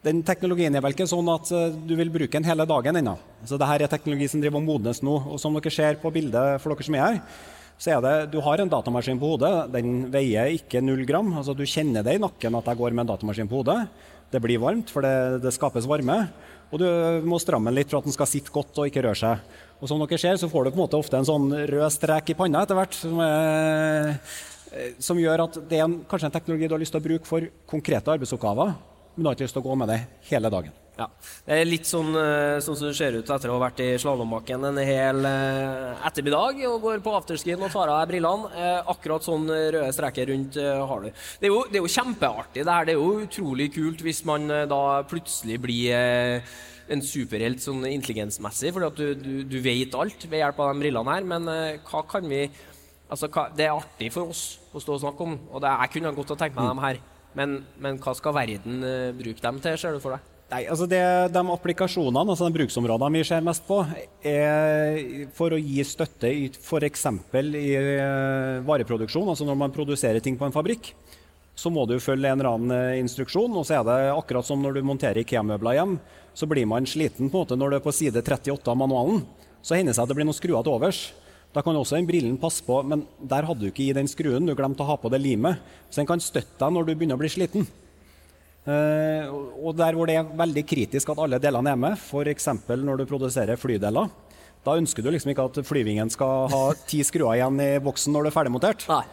den 0.06 0.21
teknologien 0.23 0.75
er 0.79 0.83
vel 0.85 0.95
ikke 0.95 1.09
sånn 1.11 1.29
at 1.33 1.50
uh, 1.50 1.69
du 1.75 1.95
vil 1.99 2.11
bruke 2.15 2.39
den 2.39 2.47
hele 2.47 2.67
dagen 2.69 3.00
ennå. 3.00 3.17
Så 3.43 3.59
Dette 3.59 3.71
er 3.75 3.91
teknologi 3.91 4.29
som 4.31 4.43
driver 4.43 4.61
og 4.61 4.67
modnes 4.69 5.03
nå. 5.03 5.15
og 5.33 5.41
Som 5.43 5.56
dere 5.59 5.73
ser 5.75 5.99
på 6.03 6.12
bildet 6.15 6.62
for 6.62 6.71
dere 6.71 6.87
som 6.87 6.99
er 6.99 7.05
her, 7.05 7.23
så 7.79 7.95
er 7.95 8.03
det, 8.03 8.15
du 8.33 8.41
har 8.43 8.59
en 8.59 8.71
datamaskin 8.71 9.19
på 9.19 9.35
hodet. 9.35 9.53
Den 9.75 10.09
veier 10.11 10.50
ikke 10.55 10.83
null 10.83 11.05
gram. 11.06 11.31
altså 11.39 11.55
Du 11.55 11.65
kjenner 11.67 12.06
det 12.06 12.17
i 12.17 12.23
nakken 12.23 12.59
at 12.59 12.71
jeg 12.71 12.79
går 12.79 12.95
med 12.95 13.05
en 13.05 13.12
datamaskin 13.12 13.50
på 13.50 13.61
hodet. 13.61 13.81
Det 14.31 14.43
blir 14.45 14.61
varmt, 14.61 14.91
for 14.91 15.06
det, 15.06 15.43
det 15.45 15.55
skapes 15.55 15.87
varme. 15.89 16.19
Og 16.69 16.83
du 16.83 16.89
må 17.25 17.39
stramme 17.41 17.71
den 17.71 17.79
litt 17.79 17.91
for 17.91 18.03
at 18.03 18.09
den 18.09 18.15
skal 18.15 18.29
sitte 18.29 18.53
godt 18.53 18.77
og 18.79 18.91
ikke 18.91 19.06
røre 19.06 19.19
seg. 19.19 19.55
Og 19.79 19.91
som 19.91 20.03
dere 20.03 20.19
ser, 20.19 20.39
så 20.39 20.50
får 20.50 20.67
du 20.67 20.73
på 20.75 20.79
en 20.79 20.85
måte 20.85 20.99
ofte 20.99 21.19
en 21.19 21.27
sånn 21.27 21.49
rød 21.55 21.95
strek 21.95 22.35
i 22.35 22.39
panna 22.39 22.67
etter 22.67 22.79
hvert. 22.79 22.99
Som, 22.99 23.23
er, 23.25 24.11
eh, 24.75 24.93
som 25.03 25.23
gjør 25.23 25.47
at 25.47 25.59
det 25.71 25.79
er 25.79 25.87
en, 25.87 26.00
kanskje 26.11 26.31
en 26.31 26.35
teknologi 26.35 26.71
du 26.71 26.75
har 26.75 26.83
lyst 26.83 26.95
til 26.95 27.03
å 27.03 27.09
bruke 27.09 27.31
for 27.31 27.47
konkrete 27.71 28.15
arbeidsoppgaver 28.15 28.75
men 29.19 29.25
du 29.25 29.32
har 29.32 29.35
ikke 29.35 29.49
lyst 29.49 29.59
til 29.59 29.65
å 29.65 29.67
gå 29.67 29.75
med 29.81 29.91
det 29.91 29.99
hele 30.29 30.50
dagen. 30.53 30.75
Ja. 30.99 31.06
Det 31.47 31.55
er 31.55 31.69
litt 31.69 31.87
sånn, 31.87 32.11
eh, 32.19 32.59
sånn 32.62 32.76
som 32.79 32.88
det 32.88 32.97
ser 32.99 33.15
ut 33.15 33.29
etter 33.31 33.50
å 33.50 33.56
ha 33.56 33.62
vært 33.69 33.82
i 33.85 33.88
slalåmbakken 34.03 34.65
en 34.67 34.79
hel 34.82 35.26
eh, 35.26 36.06
ettermiddag 36.06 36.62
og 36.67 36.81
går 36.82 37.03
på 37.05 37.12
afterskien 37.15 37.61
og 37.62 37.70
tar 37.70 37.91
av 37.91 38.00
deg 38.00 38.12
brillene. 38.12 38.50
Eh, 38.50 38.91
akkurat 38.94 39.26
sånn 39.26 39.47
røde 39.47 39.93
streker 39.94 40.31
rundt 40.32 40.59
har 40.59 41.05
du. 41.05 41.11
Det 41.11 41.47
er, 41.47 41.53
jo, 41.53 41.61
det 41.70 41.79
er 41.79 41.85
jo 41.85 41.93
kjempeartig. 41.94 42.65
Det, 42.65 42.73
her. 42.73 42.88
det 42.88 42.97
er 42.97 42.99
jo 42.99 43.26
utrolig 43.26 43.69
kult 43.75 44.03
hvis 44.06 44.25
man 44.26 44.50
da 44.70 44.81
plutselig 45.11 45.61
blir 45.62 46.43
en 46.88 47.05
superhelt 47.05 47.62
sånn 47.62 47.85
intelligensmessig, 47.91 48.73
fordi 48.75 48.88
at 48.88 48.99
du, 48.99 49.12
du, 49.19 49.35
du, 49.50 49.59
vet 49.62 49.94
alt 49.99 50.25
ved 50.26 50.43
hjelp 50.43 50.62
av 50.64 50.73
de 50.73 50.82
brillene 50.82 51.14
her. 51.14 51.29
Men 51.35 51.53
hva 51.87 52.03
kan 52.11 52.26
vi 52.31 52.47
Altså, 53.09 53.25
hva, 53.32 53.47
det 53.56 53.64
er 53.64 53.73
artig 53.73 54.11
for 54.12 54.29
oss 54.29 54.59
å 54.76 54.82
stå 54.85 54.99
og 54.99 55.00
snakke 55.00 55.25
om, 55.25 55.38
og 55.49 55.62
det, 55.64 55.71
jeg 55.73 55.94
kunne 55.94 56.11
godt 56.12 56.35
ha 56.35 56.37
tenkt 56.43 56.59
meg 56.59 56.67
dem 56.69 56.82
her. 56.82 56.99
Men, 57.38 57.61
men, 57.79 58.00
hva 58.02 58.14
skal 58.19 58.35
verden 58.35 58.82
uh, 58.82 59.14
bruke 59.17 59.43
dem 59.44 59.62
til, 59.62 59.79
ser 59.79 59.94
du 59.94 60.02
for 60.02 60.17
deg? 60.17 60.35
Nei, 60.49 60.62
altså 60.64 60.87
det, 60.88 61.00
De 61.35 61.43
applikasjonene, 61.52 62.32
altså 62.32 62.46
de 62.49 62.56
bruksområdene 62.56 63.19
vi 63.19 63.25
ser 63.29 63.44
mest 63.44 63.67
på, 63.69 63.82
er 64.25 65.29
for 65.37 65.52
å 65.52 65.61
gi 65.61 65.85
støtte 65.85 66.31
i 66.32 66.49
f.eks. 66.49 67.05
i 67.44 67.67
uh, 67.76 68.64
vareproduksjon. 68.67 69.29
altså 69.29 69.46
Når 69.46 69.61
man 69.61 69.75
produserer 69.76 70.25
ting 70.25 70.40
på 70.40 70.49
en 70.49 70.56
fabrikk, 70.56 70.94
så 71.58 71.70
må 71.75 71.85
du 71.90 71.99
følge 72.00 72.31
en 72.31 72.40
eller 72.40 72.50
annen 72.55 72.75
uh, 72.75 72.99
instruksjon. 72.99 73.55
og 73.61 73.69
så 73.69 73.79
er 73.79 73.87
det 73.87 73.99
akkurat 74.14 74.49
som 74.49 74.64
når 74.64 74.79
du 74.79 74.88
monterer 74.88 75.20
IKEA-møbler 75.23 75.79
hjem, 75.79 75.99
så 76.35 76.49
blir 76.49 76.67
man 76.70 76.87
sliten 76.87 77.29
på 77.29 77.37
en 77.37 77.44
måte 77.44 77.58
når 77.58 77.70
du 77.70 77.79
er 77.79 77.85
på 77.85 77.94
side 77.94 78.25
38 78.25 78.73
av 78.73 78.79
manualen. 78.79 79.25
Så 79.61 79.76
hender 79.76 79.93
det 79.93 79.99
seg 79.99 80.06
at 80.06 80.11
det 80.11 80.17
blir 80.17 80.29
noen 80.29 80.38
skruer 80.38 80.62
til 80.64 80.79
overs. 80.79 81.08
Da 81.55 81.65
kan 81.65 81.77
også 81.77 81.97
den 81.97 82.09
brillen 82.09 82.37
passe 82.41 82.65
på, 82.65 82.83
men 82.85 83.06
der 83.19 83.47
hadde 83.49 83.65
du 83.65 83.71
ikke 83.71 83.87
i 83.87 83.97
den 83.97 84.09
skruen. 84.11 84.47
Du 84.47 84.55
glemte 84.56 84.85
å 84.85 84.91
ha 84.91 84.99
på 85.00 85.11
det 85.12 85.21
limet. 85.25 85.62
Så 85.89 86.03
den 86.03 86.09
kan 86.11 86.21
støtte 86.21 86.61
deg 86.61 86.75
når 86.75 86.89
du 86.89 86.93
begynner 86.95 87.17
å 87.17 87.23
bli 87.23 87.31
sliten. 87.33 87.65
Uh, 88.69 89.25
og 89.65 89.73
der 89.79 89.97
hvor 89.97 90.11
det 90.11 90.19
er 90.21 90.33
veldig 90.37 90.65
kritisk 90.69 91.09
at 91.15 91.21
alle 91.25 91.39
delene 91.41 91.73
er 91.73 91.79
med, 91.81 91.97
f.eks. 91.97 92.50
når 92.69 93.00
du 93.00 93.06
produserer 93.09 93.56
flydeler, 93.56 94.11
da 94.67 94.75
ønsker 94.77 95.05
du 95.05 95.09
liksom 95.15 95.33
ikke 95.33 95.47
at 95.49 95.61
flyvingen 95.65 96.11
skal 96.12 96.50
ha 96.53 96.62
ti 96.85 97.00
skruer 97.06 97.39
igjen 97.39 97.62
i 97.65 97.71
boksen 97.81 98.12
når 98.12 98.27
du 98.27 98.29
er 98.29 98.35
ferdigmontert. 98.35 98.85
Nei. 98.91 99.05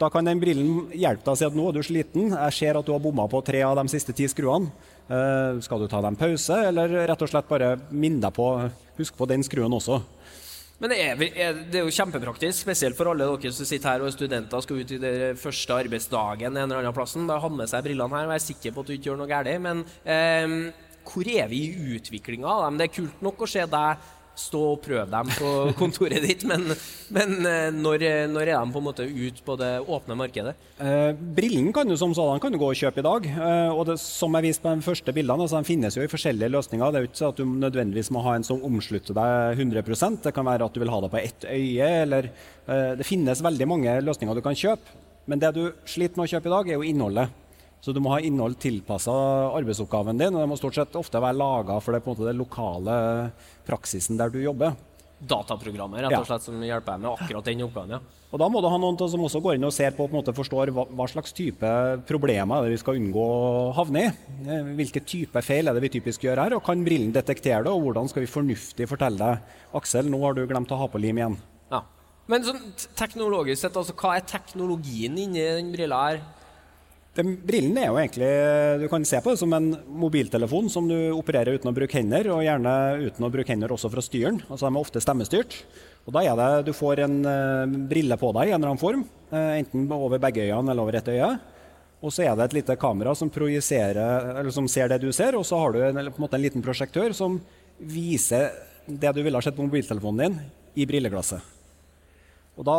Da 0.00 0.08
kan 0.12 0.24
den 0.24 0.40
brillen 0.40 0.90
hjelpe 0.96 1.24
deg 1.24 1.32
å 1.32 1.36
si 1.36 1.46
at 1.48 1.56
nå 1.56 1.66
er 1.70 1.76
du 1.76 1.82
sliten, 1.84 2.30
jeg 2.32 2.56
ser 2.56 2.76
at 2.76 2.84
du 2.84 2.92
har 2.92 3.00
bomma 3.04 3.24
på 3.28 3.40
tre 3.44 3.60
av 3.64 3.78
de 3.80 3.84
siste 3.92 4.12
ti 4.16 4.28
skruene. 4.28 4.68
Uh, 5.08 5.56
skal 5.64 5.80
du 5.80 5.88
ta 5.88 6.02
deg 6.02 6.12
en 6.12 6.20
pause, 6.20 6.60
eller 6.68 6.92
rett 7.08 7.24
og 7.24 7.32
slett 7.32 7.48
bare 7.48 7.74
minne 7.88 8.20
deg 8.26 8.36
på 8.36 8.52
Husk 9.00 9.16
på 9.16 9.24
den 9.30 9.40
skruen 9.46 9.72
også. 9.72 10.02
Men 10.80 10.92
det 10.94 10.98
er, 11.04 11.18
det 11.20 11.76
er, 11.76 11.84
jo 11.84 11.92
kjempepraktisk, 11.92 12.62
spesielt 12.64 12.96
for 12.96 13.10
alle 13.10 13.26
dere 13.28 13.52
som 13.52 13.68
sitter 13.68 13.90
her 13.90 14.04
og 14.04 14.08
er 14.08 14.14
studenter 14.14 14.62
skal 14.64 14.80
ut 14.80 14.94
i 14.96 15.00
den 15.02 15.40
første 15.40 15.76
arbeidsdagen 15.76 16.54
en 16.54 16.62
eller 16.62 16.80
annen 16.80 16.96
plassen. 16.96 17.26
Da 17.28 17.36
ha 17.42 17.50
med 17.52 17.68
seg 17.68 17.84
brillene 17.84 18.16
her 18.16 18.30
og 18.30 18.32
være 18.32 18.46
sikker 18.46 18.72
på 18.72 18.84
at 18.84 18.88
du 18.88 18.94
ikke 18.96 19.10
gjør 19.10 19.20
noe 19.20 19.28
galt. 19.28 19.52
Men 19.60 19.84
eh, 20.08 20.54
hvor 21.10 21.28
er 21.28 21.50
vi 21.52 21.60
i 21.68 21.98
utviklinga 21.98 22.48
av 22.48 22.64
dem? 22.64 22.80
Det 22.80 22.88
er 22.88 22.96
kult 22.96 23.20
nok 23.24 23.44
å 23.44 23.50
se 23.50 23.66
deg 23.68 24.08
stå 24.38 24.60
og 24.72 24.80
prøve 24.84 25.06
dem 25.10 25.30
på 25.36 25.50
kontoret 25.80 26.24
ditt, 26.24 26.44
men, 26.48 26.70
men 27.14 27.34
eh, 27.48 27.68
når, 27.74 28.04
når, 28.32 28.46
er 28.46 28.56
de 28.56 28.74
på 28.74 28.80
en 28.80 28.86
måte 28.86 29.06
ut 29.06 29.40
på 29.46 29.56
det 29.60 29.70
åpne 29.82 30.16
markedet? 30.18 30.54
Eh, 30.80 31.10
brillen 31.36 31.72
kan 31.76 31.88
du 31.88 31.96
som 32.00 32.14
sådan 32.16 32.40
kan 32.42 32.54
du 32.54 32.60
gå 32.60 32.70
og 32.70 32.78
kjøpe 32.78 33.02
i 33.02 33.06
dag. 33.06 33.28
Eh, 33.30 33.72
og 33.74 33.84
det, 33.90 33.98
som 34.02 34.38
jeg 34.38 34.48
viste 34.48 34.64
på 34.64 34.74
de 34.78 34.86
første 34.86 35.16
bildene, 35.16 35.46
altså, 35.46 35.60
de 35.60 35.68
finnes 35.68 35.98
jo 35.98 36.06
i 36.06 36.12
forskjellige 36.12 36.52
løsninger. 36.54 36.90
Det 36.90 37.00
er 37.00 37.06
jo 37.06 37.10
ikke 37.10 37.32
at 37.32 37.42
du 37.42 37.58
nødvendigvis 37.66 38.12
må 38.14 38.24
ha 38.24 38.38
en 38.38 38.46
som 38.46 38.64
omslutter 38.66 39.16
deg 39.16 39.60
100% 39.60 40.24
Det 40.24 40.34
kan 40.36 40.48
være 40.48 40.66
at 40.66 40.74
du 40.74 40.80
vil 40.82 40.92
ha 40.92 41.02
det 41.04 41.12
på 41.12 41.20
ett 41.20 41.46
øye, 41.50 41.92
eller 42.06 42.30
eh, 42.30 42.96
Det 43.00 43.08
finnes 43.08 43.44
veldig 43.44 43.68
mange 43.68 44.00
løsninger 44.06 44.36
du 44.36 44.44
kan 44.44 44.58
kjøpe. 44.58 44.98
Men 45.30 45.42
det 45.42 45.52
du 45.54 45.64
sliter 45.86 46.18
med 46.18 46.26
å 46.26 46.32
kjøpe 46.32 46.48
i 46.48 46.56
dag, 46.56 46.68
er 46.68 46.80
jo 46.80 46.86
innholdet. 46.86 47.36
Så 47.80 47.94
du 47.96 48.00
må 48.04 48.12
ha 48.12 48.20
innhold 48.20 48.58
tilpassa 48.60 49.12
arbeidsoppgaven 49.56 50.20
din. 50.20 50.34
og 50.34 50.44
Det 50.44 50.50
må 50.50 50.60
stort 50.60 50.76
sett 50.76 50.96
ofte 51.00 51.20
være 51.22 51.38
laga 51.40 51.80
for 51.80 51.96
det, 51.96 52.04
måte, 52.04 52.28
det 52.28 52.36
lokale 52.36 52.94
praksisen 53.66 54.20
der 54.20 54.32
du 54.32 54.40
jobber. 54.42 54.76
Dataprogrammer 55.20 56.04
rett 56.04 56.16
og 56.16 56.28
slett, 56.28 56.44
som 56.44 56.60
hjelper 56.64 56.96
deg 56.96 57.04
med 57.04 57.10
akkurat 57.12 57.48
den 57.48 57.62
oppgaven? 57.66 57.96
ja. 57.96 58.00
Og 58.30 58.38
Da 58.38 58.46
må 58.46 58.60
du 58.62 58.68
ha 58.70 58.76
noen 58.78 58.96
som 59.10 59.24
også 59.26 59.40
går 59.42 59.56
inn 59.56 59.66
og 59.66 59.74
ser 59.74 59.90
på, 59.96 60.04
på 60.06 60.14
en 60.14 60.20
måte 60.20 60.34
forstår 60.36 60.70
hva, 60.72 60.84
hva, 60.86 61.06
slags 61.10 61.34
type 61.34 61.70
problemer 62.06 62.60
er 62.60 62.68
det 62.68 62.76
vi 62.76 62.82
skal 62.82 63.00
unngå 63.00 63.24
å 63.26 63.72
havne 63.74 64.04
i. 64.06 64.10
Eh, 64.46 64.70
hvilke 64.78 65.02
type 65.02 65.42
feil 65.42 65.66
er 65.66 65.76
det 65.76 65.82
vi 65.82 65.92
typisk 65.96 66.24
gjør 66.24 66.44
her, 66.44 66.54
og 66.56 66.62
kan 66.64 66.84
brillen 66.86 67.10
detektere 67.16 67.64
det? 67.66 67.72
Og 67.74 67.88
hvordan 67.88 68.08
skal 68.12 68.22
vi 68.22 68.30
fornuftig 68.30 68.86
fortelle 68.88 69.18
deg 69.18 69.56
Aksel, 69.80 70.08
nå 70.12 70.20
har 70.22 70.36
du 70.38 70.44
glemt 70.46 70.70
å 70.70 70.78
ha 70.78 70.86
på 70.90 71.00
lim 71.02 71.18
igjen. 71.18 71.36
Ja. 71.72 71.82
Men 72.30 72.46
sånn 72.46 72.62
teknologisk 72.98 73.64
sett, 73.64 73.76
altså, 73.80 73.96
hva 73.98 74.14
er 74.16 74.28
teknologien 74.30 75.18
inni 75.18 75.42
den 75.42 75.74
brilla 75.74 76.04
her? 76.06 76.22
Den 77.18 77.32
brillen 77.42 77.74
er 77.80 77.88
jo 77.90 77.98
egentlig 77.98 78.30
Du 78.78 78.86
kan 78.90 79.04
se 79.08 79.18
på 79.22 79.32
det 79.32 79.40
som 79.40 79.52
en 79.56 79.72
mobiltelefon 80.02 80.70
som 80.70 80.86
du 80.88 81.10
opererer 81.10 81.58
uten 81.58 81.70
å 81.70 81.74
bruke 81.74 81.98
hender, 81.98 82.28
og 82.30 82.44
gjerne 82.46 82.74
uten 83.02 83.26
å 83.26 83.32
bruke 83.34 83.50
hender 83.50 83.72
også 83.74 83.90
fra 83.90 84.04
styren. 84.04 84.38
Altså 84.46 84.68
De 84.68 84.70
er 84.70 84.84
ofte 84.84 85.02
stemmestyrt. 85.02 85.56
Og 86.06 86.14
da 86.14 86.22
er 86.24 86.38
det 86.38 86.68
Du 86.68 86.72
får 86.76 87.02
en 87.06 87.16
uh, 87.26 87.78
brille 87.90 88.18
på 88.20 88.30
deg 88.36 88.50
i 88.50 88.54
en 88.54 88.60
eller 88.60 88.72
annen 88.72 88.82
form, 88.82 89.02
uh, 89.32 89.56
enten 89.58 89.88
over 89.92 90.22
begge 90.22 90.46
øynene 90.46 90.70
eller 90.70 90.86
over 90.86 91.00
ett 91.00 91.10
øye. 91.10 91.32
Og 92.00 92.14
så 92.14 92.24
er 92.24 92.36
det 92.36 92.46
et 92.46 92.60
lite 92.60 92.78
kamera 92.80 93.12
som, 93.14 93.28
som 93.28 94.68
ser 94.72 94.88
det 94.88 95.00
du 95.02 95.10
ser, 95.12 95.36
og 95.36 95.44
så 95.44 95.58
har 95.60 95.74
du 95.74 95.82
en, 95.84 95.98
en, 96.00 96.12
en 96.16 96.40
liten 96.40 96.62
prosjektør 96.64 97.12
som 97.12 97.36
viser 97.76 98.48
det 98.86 99.12
du 99.12 99.20
ville 99.22 99.36
ha 99.36 99.44
sett 99.44 99.56
på 99.56 99.66
mobiltelefonen 99.66 100.22
din, 100.22 100.38
i 100.80 100.86
brilleglasset. 100.88 101.42
Og 102.56 102.64
da 102.64 102.78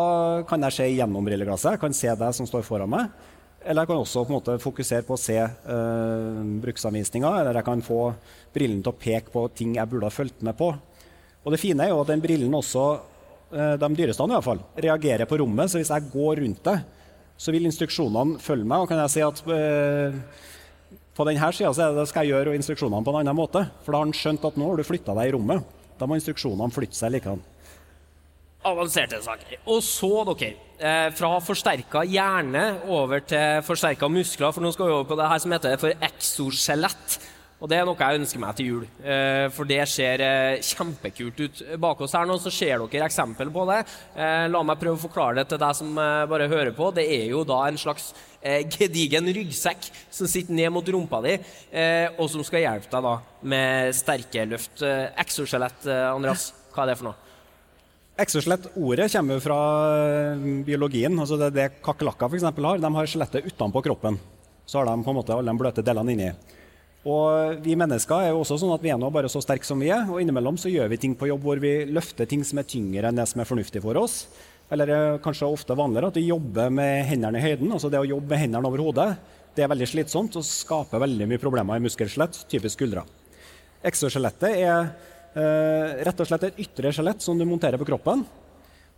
kan 0.49 0.65
jeg 0.65 0.75
se 0.75 0.87
gjennom 0.89 1.25
brilleglasset, 1.25 1.75
jeg 1.75 1.83
kan 1.83 1.93
se 1.95 2.15
det 2.17 2.31
som 2.37 2.49
står 2.49 2.65
foran 2.65 2.89
meg. 2.89 3.13
Eller 3.61 3.83
jeg 3.83 3.91
kan 3.91 4.01
også 4.01 4.23
på 4.25 4.31
en 4.31 4.37
måte 4.39 4.57
fokusere 4.61 5.05
på 5.05 5.13
å 5.13 5.21
se 5.21 5.37
eh, 5.37 6.39
bruksanvisninga, 6.63 7.29
eller 7.41 7.59
jeg 7.59 7.67
kan 7.67 7.83
få 7.85 7.99
brillen 8.55 8.81
til 8.81 8.89
å 8.89 8.97
peke 8.97 9.29
på 9.33 9.43
ting 9.53 9.75
jeg 9.77 9.89
burde 9.91 10.09
ha 10.09 10.13
fulgt 10.13 10.41
med 10.45 10.57
på. 10.57 10.71
Og 11.41 11.53
det 11.53 11.59
fine 11.61 11.85
er 11.85 11.91
jo 11.93 11.99
at 12.01 12.09
den 12.09 12.23
brillen 12.23 12.57
også, 12.57 12.85
eh, 13.53 13.75
de 13.81 13.89
dyreste 13.97 14.25
i 14.25 14.33
hvert 14.33 14.47
fall, 14.47 14.63
reagerer 14.87 15.29
på 15.29 15.37
rommet. 15.43 15.69
Så 15.69 15.81
hvis 15.81 15.93
jeg 15.93 16.09
går 16.13 16.41
rundt 16.41 16.63
det, 16.65 16.79
så 17.41 17.53
vil 17.53 17.69
instruksjonene 17.69 18.41
følge 18.41 18.65
meg. 18.65 18.81
Og 18.81 18.89
kan 18.89 19.01
jeg 19.03 19.13
si 19.13 19.25
at 19.25 19.43
eh, 19.53 20.17
på 21.17 21.27
denne 21.27 21.53
sida 21.53 22.05
skal 22.09 22.25
jeg 22.25 22.33
gjøre 22.33 22.57
instruksjonene 22.57 23.05
på 23.05 23.13
en 23.13 23.21
annen 23.21 23.37
måte. 23.37 23.67
For 23.85 23.93
da 23.93 24.01
har 24.01 24.09
han 24.09 24.17
skjønt 24.17 24.45
at 24.49 24.57
nå 24.57 24.71
har 24.71 24.81
du 24.81 24.87
flytta 24.87 25.17
deg 25.17 25.29
i 25.29 25.35
rommet. 25.37 25.65
Da 26.01 26.09
må 26.09 26.17
instruksjonene 26.17 26.73
flytte 26.73 26.97
seg 26.97 27.13
likedan. 27.13 27.41
Avanserte 28.61 29.17
saker. 29.25 29.57
Og 29.73 29.81
så, 29.81 30.09
dere, 30.37 30.53
eh, 30.77 31.09
fra 31.17 31.33
forsterka 31.41 32.03
hjerne 32.05 32.65
over 32.93 33.23
til 33.25 33.61
forsterka 33.65 34.05
muskler. 34.05 34.53
For 34.53 34.61
nå 34.61 34.71
skal 34.73 34.85
vi 34.85 34.93
over 34.93 35.07
på 35.09 35.17
det 35.17 35.29
her 35.29 35.39
som 35.39 35.51
heter 35.51 35.79
for 35.81 35.89
exoskjelett. 35.89 37.17
Og 37.61 37.69
det 37.69 37.77
er 37.77 37.85
noe 37.85 37.97
jeg 37.97 38.19
ønsker 38.19 38.41
meg 38.41 38.55
til 38.57 38.67
jul. 38.67 38.83
Eh, 39.01 39.47
for 39.49 39.65
det 39.65 39.81
ser 39.89 40.21
eh, 40.21 40.61
kjempekult 40.61 41.41
ut. 41.41 41.63
Bak 41.81 42.01
oss 42.01 42.13
her 42.13 42.29
nå 42.29 42.37
så 42.37 42.53
ser 42.53 42.85
dere 42.85 43.07
eksempel 43.07 43.49
på 43.49 43.65
det. 43.69 43.79
La 44.53 44.61
meg 44.61 44.77
prøve 44.81 44.97
å 44.99 45.05
forklare 45.07 45.41
det 45.41 45.47
til 45.49 45.61
deg 45.61 45.75
som 45.81 45.95
bare 45.95 46.49
hører 46.49 46.71
på. 46.77 46.91
Det 46.93 47.07
er 47.17 47.25
jo 47.33 47.41
da 47.43 47.63
en 47.65 47.81
slags 47.81 48.13
gedigen 48.41 49.25
ryggsekk 49.25 49.89
som 50.09 50.29
sitter 50.29 50.53
ned 50.53 50.69
mot 50.73 50.85
rumpa 50.85 51.21
di, 51.21 51.35
og 52.17 52.25
som 52.29 52.41
skal 52.45 52.65
hjelpe 52.65 52.89
deg 52.89 53.05
da 53.05 53.17
med 53.41 53.93
sterke 53.93 54.47
løft. 54.49 54.81
Exoskjelett, 54.81 55.85
Andreas, 56.09 56.49
hva 56.73 56.87
er 56.87 56.93
det 56.93 56.97
for 56.97 57.11
noe? 57.11 57.30
Exoskjelett-ordet 58.19 59.07
kommer 59.13 59.39
fra 59.39 59.59
biologien. 60.65 61.19
altså 61.19 61.37
Det, 61.37 61.49
det 61.55 61.69
kakerlakker 61.83 62.27
har. 62.27 62.77
De 62.77 62.95
har 62.95 63.07
skjelettet 63.07 63.45
utenpå 63.45 63.81
kroppen. 63.81 64.19
Så 64.65 64.79
har 64.79 64.85
de 64.85 65.03
på 65.03 65.09
en 65.09 65.15
måte 65.15 65.33
alle 65.33 65.51
de 65.51 65.57
bløte 65.57 65.81
delene 65.83 66.11
inni. 66.11 66.31
Og 67.01 67.63
vi 67.65 67.73
mennesker 67.73 68.27
er 68.27 68.29
jo 68.29 68.43
også 68.43 68.59
sånn 68.61 68.75
at 68.75 68.83
vi 68.83 68.91
er 68.93 68.99
nå 69.01 69.09
bare 69.09 69.29
så 69.31 69.41
sterke 69.41 69.65
som 69.65 69.79
vi 69.81 69.89
er. 69.89 70.05
Og 70.05 70.21
innimellom 70.21 70.59
så 70.59 70.69
gjør 70.69 70.91
vi 70.91 70.99
ting 71.01 71.15
på 71.17 71.31
jobb 71.31 71.41
hvor 71.47 71.61
vi 71.61 71.85
løfter 71.89 72.29
ting 72.29 72.43
som 72.45 72.61
er 72.61 72.67
tyngre 72.69 73.09
enn 73.09 73.17
det 73.17 73.25
som 73.31 73.41
er 73.41 73.49
fornuftig 73.49 73.81
for 73.81 73.97
oss. 73.97 74.27
Eller 74.71 74.91
er 74.93 75.21
kanskje 75.23 75.49
ofte 75.49 75.75
vanligere 75.75 76.11
at 76.11 76.19
vi 76.19 76.29
jobber 76.29 76.69
med 76.69 77.07
hendene 77.09 77.41
i 77.41 77.43
høyden. 77.43 77.71
Altså 77.73 77.89
det 77.89 77.99
å 77.99 78.07
jobbe 78.07 78.29
med 78.35 78.43
hendene 78.43 78.69
over 78.69 78.83
hodet 78.85 79.13
det 79.55 79.65
er 79.65 79.71
veldig 79.71 79.87
slitsomt 79.89 80.37
og 80.39 80.47
skaper 80.47 81.01
veldig 81.03 81.25
mye 81.27 81.41
problemer 81.41 81.75
i 81.75 81.83
muskelskjelett, 81.83 82.45
typisk 82.47 82.77
skuldre. 82.77 83.03
Exoskjelettet 83.83 84.61
er 84.61 84.93
eh, 85.37 86.01
rett 86.07 86.21
og 86.21 86.29
slett 86.29 86.47
et 86.49 86.61
ytre 86.63 86.91
skjelett 86.95 87.23
som 87.23 87.39
du 87.39 87.45
monterer 87.47 87.79
på 87.81 87.87
kroppen. 87.87 88.23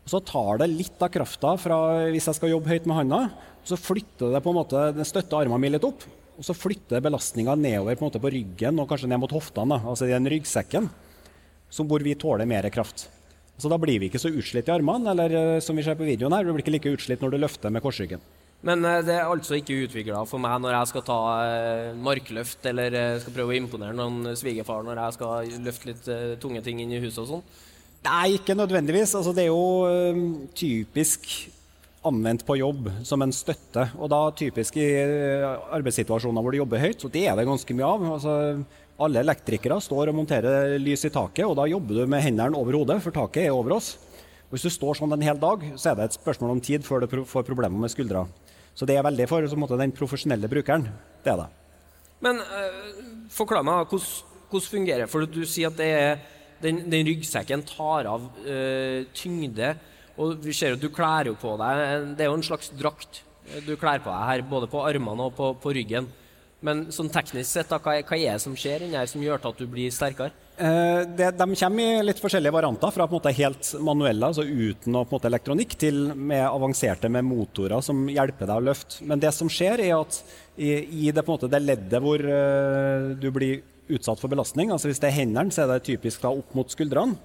Og 0.03 0.11
så 0.11 0.19
tar 0.19 0.59
det 0.59 0.71
litt 0.71 0.99
av 1.03 1.11
krafta 1.13 1.53
fra 1.59 1.77
hvis 2.11 2.27
jeg 2.27 2.39
skal 2.39 2.51
jobbe 2.51 2.71
høyt 2.73 2.89
med 2.89 2.97
handa, 2.97 3.21
så 3.63 3.79
flytter 3.79 4.33
det 4.33 4.43
på 4.43 4.51
en 4.51 4.59
måte, 4.59 4.89
den 4.97 5.07
støtter 5.07 5.39
armene 5.39 5.61
mine 5.61 5.77
litt 5.77 5.87
opp. 5.87 6.03
Og 6.33 6.45
så 6.45 6.55
flytter 6.57 7.03
belastninga 7.03 7.55
nedover 7.55 7.95
på, 7.99 8.09
på, 8.17 8.31
ryggen 8.33 8.81
og 8.81 8.89
kanskje 8.89 9.09
ned 9.11 9.21
mot 9.21 9.33
hoftene, 9.33 9.77
altså 9.79 10.09
i 10.09 10.15
den 10.15 10.27
ryggsekken, 10.33 10.89
hvor 11.77 12.05
vi 12.05 12.17
tåler 12.19 12.49
mer 12.49 12.67
kraft. 12.73 13.07
Så 13.57 13.69
da 13.69 13.77
blir 13.79 14.01
vi 14.01 14.09
ikke 14.09 14.21
så 14.21 14.33
utslitt 14.33 14.67
i 14.67 14.73
armene, 14.73 15.13
eller 15.13 15.35
eh, 15.37 15.59
som 15.63 15.77
vi 15.77 15.85
ser 15.85 15.97
på 15.97 16.07
videoen 16.07 16.33
her, 16.33 16.43
du 16.43 16.51
blir 16.51 16.65
ikke 16.65 16.73
like 16.73 16.95
utslitt 16.97 17.21
når 17.21 17.35
du 17.35 17.43
løfter 17.43 17.73
med 17.73 17.85
korsryggen. 17.85 18.23
Men 18.63 18.85
eh, 18.87 19.01
det 19.05 19.17
er 19.17 19.27
altså 19.27 19.59
ikke 19.59 19.81
utvikla 19.85 20.23
for 20.29 20.43
meg 20.43 20.61
når 20.63 20.77
jeg 20.77 20.91
skal 20.93 21.05
ta 21.07 21.19
eh, 21.47 21.89
markløft 21.99 22.69
eller 22.71 22.99
skal 23.23 23.35
prøve 23.35 23.55
å 23.55 23.59
imponere 23.59 23.97
noen 23.97 24.35
svigerfar 24.39 24.85
når 24.87 25.03
jeg 25.05 25.17
skal 25.19 25.51
løfte 25.67 25.91
litt 25.91 26.13
tunge 26.43 26.63
ting 26.65 26.79
inn 26.83 26.95
i 26.95 27.01
huset 27.03 27.25
og 27.25 27.31
sånn? 27.35 27.43
Nei, 28.03 28.35
ikke 28.35 28.55
nødvendigvis. 28.57 29.13
Altså, 29.15 29.31
det 29.31 29.45
er 29.45 29.53
jo 29.53 30.47
typisk 30.59 31.29
anvendt 32.07 32.45
på 32.45 32.57
jobb 32.59 32.89
som 33.07 33.23
en 33.23 33.33
støtte. 33.33 33.87
Og 33.97 34.11
da 34.11 34.21
typisk 34.35 34.77
i 34.79 34.87
eh, 34.99 35.45
arbeidssituasjoner 35.75 36.43
hvor 36.43 36.53
du 36.53 36.59
jobber 36.59 36.83
høyt, 36.83 37.03
så 37.03 37.11
det 37.11 37.25
er 37.29 37.37
det 37.39 37.47
ganske 37.47 37.77
mye 37.77 37.89
av. 37.89 38.07
Altså, 38.17 38.37
alle 39.03 39.23
elektrikere 39.23 39.79
står 39.81 40.11
og 40.11 40.17
monterer 40.19 40.75
lys 40.81 41.07
i 41.07 41.13
taket, 41.13 41.45
og 41.47 41.57
da 41.59 41.67
jobber 41.69 42.03
du 42.03 42.09
med 42.09 42.23
hendene 42.25 42.59
over 42.59 42.77
hodet, 42.77 42.99
for 43.03 43.15
taket 43.15 43.47
er 43.47 43.55
over 43.55 43.77
oss. 43.79 43.95
Hvis 44.53 44.67
du 44.67 44.69
står 44.69 44.99
sånn 44.99 45.15
en 45.15 45.25
hel 45.25 45.39
dag, 45.41 45.63
så 45.81 45.91
er 45.91 45.97
det 45.97 46.11
et 46.11 46.19
spørsmål 46.19 46.53
om 46.53 46.61
tid 46.63 46.83
før 46.85 47.01
du 47.07 47.23
får 47.25 47.47
problemer 47.47 47.79
med 47.79 47.91
skuldra. 47.91 48.27
Så 48.73 48.87
det 48.89 48.97
er 48.97 49.05
veldig 49.05 49.27
for 49.29 49.59
måte, 49.59 49.77
den 49.79 49.93
profesjonelle 49.95 50.49
brukeren. 50.49 50.87
Det 51.23 51.33
er 51.33 51.43
det. 51.43 51.49
Men 52.23 52.39
uh, 52.41 53.27
forklar 53.33 53.65
meg, 53.67 53.87
hvordan, 53.91 54.67
fungerer 54.69 55.05
det? 55.05 55.11
For 55.11 55.25
du 55.29 55.43
sier 55.49 55.73
at 55.73 55.81
er, 55.83 56.21
den, 56.63 56.83
den 56.89 57.07
ryggsekken 57.09 57.65
tar 57.67 58.09
av 58.09 58.29
uh, 58.45 59.03
tyngde 59.17 59.75
og 60.21 60.43
vi 60.45 60.53
ser 60.53 60.75
at 60.75 60.81
du 60.81 60.91
kler 60.93 61.31
jo 61.31 61.35
på 61.39 61.55
deg 61.57 62.11
Det 62.13 62.25
er 62.25 62.29
jo 62.29 62.37
en 62.37 62.45
slags 62.45 62.71
drakt 62.77 63.23
du 63.65 63.73
kler 63.75 63.99
på 63.99 64.07
deg 64.07 64.27
her, 64.29 64.41
både 64.47 64.69
på 64.71 64.79
armene 64.87 65.25
og 65.27 65.33
på, 65.35 65.49
på 65.59 65.73
ryggen. 65.75 66.05
Men 66.63 66.85
sånn 66.95 67.09
teknisk 67.11 67.49
sett, 67.49 67.67
da, 67.67 67.75
hva, 67.75 67.97
hva, 67.99 68.15
er 68.15 68.37
det 68.37 68.39
som 68.39 68.53
skjer 68.55 68.85
inni 68.85 68.95
her 68.95 69.09
som 69.11 69.19
gjør 69.19 69.49
at 69.49 69.59
du 69.59 69.65
blir 69.67 69.91
sterkere? 69.91 70.31
Eh, 70.57 71.01
det, 71.17 71.31
de 71.31 71.55
kommer 71.55 71.83
i 71.83 72.05
litt 72.05 72.19
forskjellige 72.21 72.53
varianter, 72.53 72.93
fra 72.93 73.07
helt 73.33 73.73
manuelle, 73.81 74.27
altså 74.27 74.43
uten 74.43 74.95
elektronikk, 75.25 75.75
til 75.81 76.13
med 76.13 76.45
avanserte 76.45 77.09
med 77.09 77.25
motorer 77.25 77.81
som 77.81 78.05
hjelper 78.09 78.47
deg 78.47 78.61
å 78.61 78.67
løfte. 78.69 79.01
Men 79.01 79.19
det 79.19 79.33
som 79.33 79.49
skjer, 79.49 79.81
er 79.81 79.97
at 79.97 80.21
i, 80.55 81.07
i 81.07 81.11
det, 81.11 81.25
måte, 81.25 81.49
det, 81.49 81.63
leddet 81.63 82.01
hvor 82.01 82.21
uh, 82.21 83.13
du 83.17 83.31
blir 83.33 83.63
utsatt 83.89 84.21
for 84.21 84.29
belastning, 84.29 84.69
altså 84.71 84.91
hvis 84.91 85.01
det 85.01 85.09
er 85.09 85.21
hendene, 85.23 85.51
så 85.51 85.65
er 85.65 85.73
det 85.73 85.87
typisk 85.89 86.21
da 86.21 86.29
opp 86.31 86.53
mot 86.55 86.69
skuldrene 86.69 87.17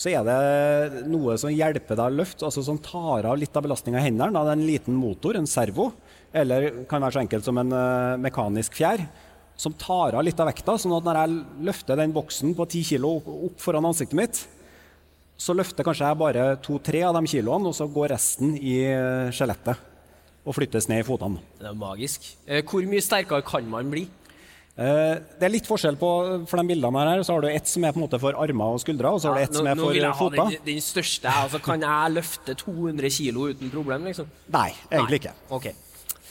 så 0.00 0.08
er 0.08 0.22
det 0.24 1.02
noe 1.12 1.34
som 1.36 1.52
hjelper 1.52 1.98
deg 1.98 2.06
å 2.08 2.18
løfte, 2.22 2.46
altså 2.46 2.62
som 2.64 2.78
tar 2.80 3.26
av 3.28 3.36
litt 3.36 3.56
av 3.56 3.66
belastninga 3.66 4.00
i 4.00 4.06
hendene. 4.06 4.32
Da 4.32 4.46
det 4.46 4.54
er 4.54 4.56
en 4.56 4.68
liten 4.70 4.96
motor, 4.96 5.36
en 5.36 5.50
servo, 5.50 5.90
eller 6.32 6.86
kan 6.88 7.04
være 7.04 7.18
så 7.18 7.20
enkelt 7.20 7.44
som 7.44 7.60
en 7.60 7.74
uh, 7.74 8.16
mekanisk 8.22 8.78
fjær, 8.78 9.02
som 9.60 9.74
tar 9.76 10.16
av 10.16 10.24
litt 10.24 10.40
av 10.40 10.48
vekta. 10.48 10.78
sånn 10.80 10.96
at 10.96 11.04
når 11.04 11.20
jeg 11.20 11.36
løfter 11.68 12.00
den 12.00 12.14
boksen 12.16 12.54
på 12.56 12.66
10 12.66 12.88
kilo 12.94 13.16
opp 13.20 13.60
foran 13.60 13.88
ansiktet 13.90 14.16
mitt, 14.16 14.40
så 15.40 15.56
løfter 15.56 15.84
kanskje 15.84 16.08
jeg 16.08 16.20
bare 16.20 16.46
to-tre 16.64 17.02
av 17.08 17.16
de 17.16 17.28
kiloene, 17.32 17.68
og 17.68 17.76
så 17.76 17.88
går 17.88 18.12
resten 18.14 18.56
i 18.56 18.76
uh, 18.92 19.32
skjelettet 19.32 19.88
og 20.44 20.56
flyttes 20.56 20.88
ned 20.88 21.02
i 21.02 21.06
fotene. 21.06 21.40
Det 21.60 21.68
er 21.68 21.76
magisk. 21.76 22.24
Eh, 22.48 22.64
hvor 22.64 22.84
mye 22.88 23.04
sterkere 23.04 23.44
kan 23.44 23.68
man 23.68 23.92
bli? 23.92 24.06
Eh, 24.80 25.18
det 25.36 25.44
er 25.44 25.52
litt 25.52 25.68
forskjell 25.68 25.98
på 26.00 26.10
for 26.48 26.60
de 26.60 26.64
bildene 26.70 27.04
her. 27.04 27.22
Så 27.26 27.36
har 27.36 27.44
du 27.44 27.50
ett 27.50 27.68
som 27.68 27.84
er 27.84 27.92
på 27.92 28.00
en 28.00 28.06
måte 28.06 28.20
for 28.22 28.36
armer 28.40 28.76
og 28.76 28.80
skuldre, 28.80 29.12
og 29.12 29.20
så 29.20 29.30
har 29.30 29.40
du 29.40 29.44
ett 29.44 29.58
som 29.60 29.68
er 29.68 29.76
for 29.80 29.92
føtter. 30.22 30.56
Den, 30.56 30.64
den 30.70 30.80
største. 30.84 31.28
Altså, 31.44 31.60
kan 31.64 31.84
jeg 31.84 32.16
løfte 32.16 32.56
200 32.64 33.12
kg 33.18 33.44
uten 33.52 33.72
problem? 33.74 34.08
liksom? 34.08 34.32
Nei, 34.56 34.70
egentlig 34.88 35.20
ikke. 35.22 35.36
Okay. 35.60 35.76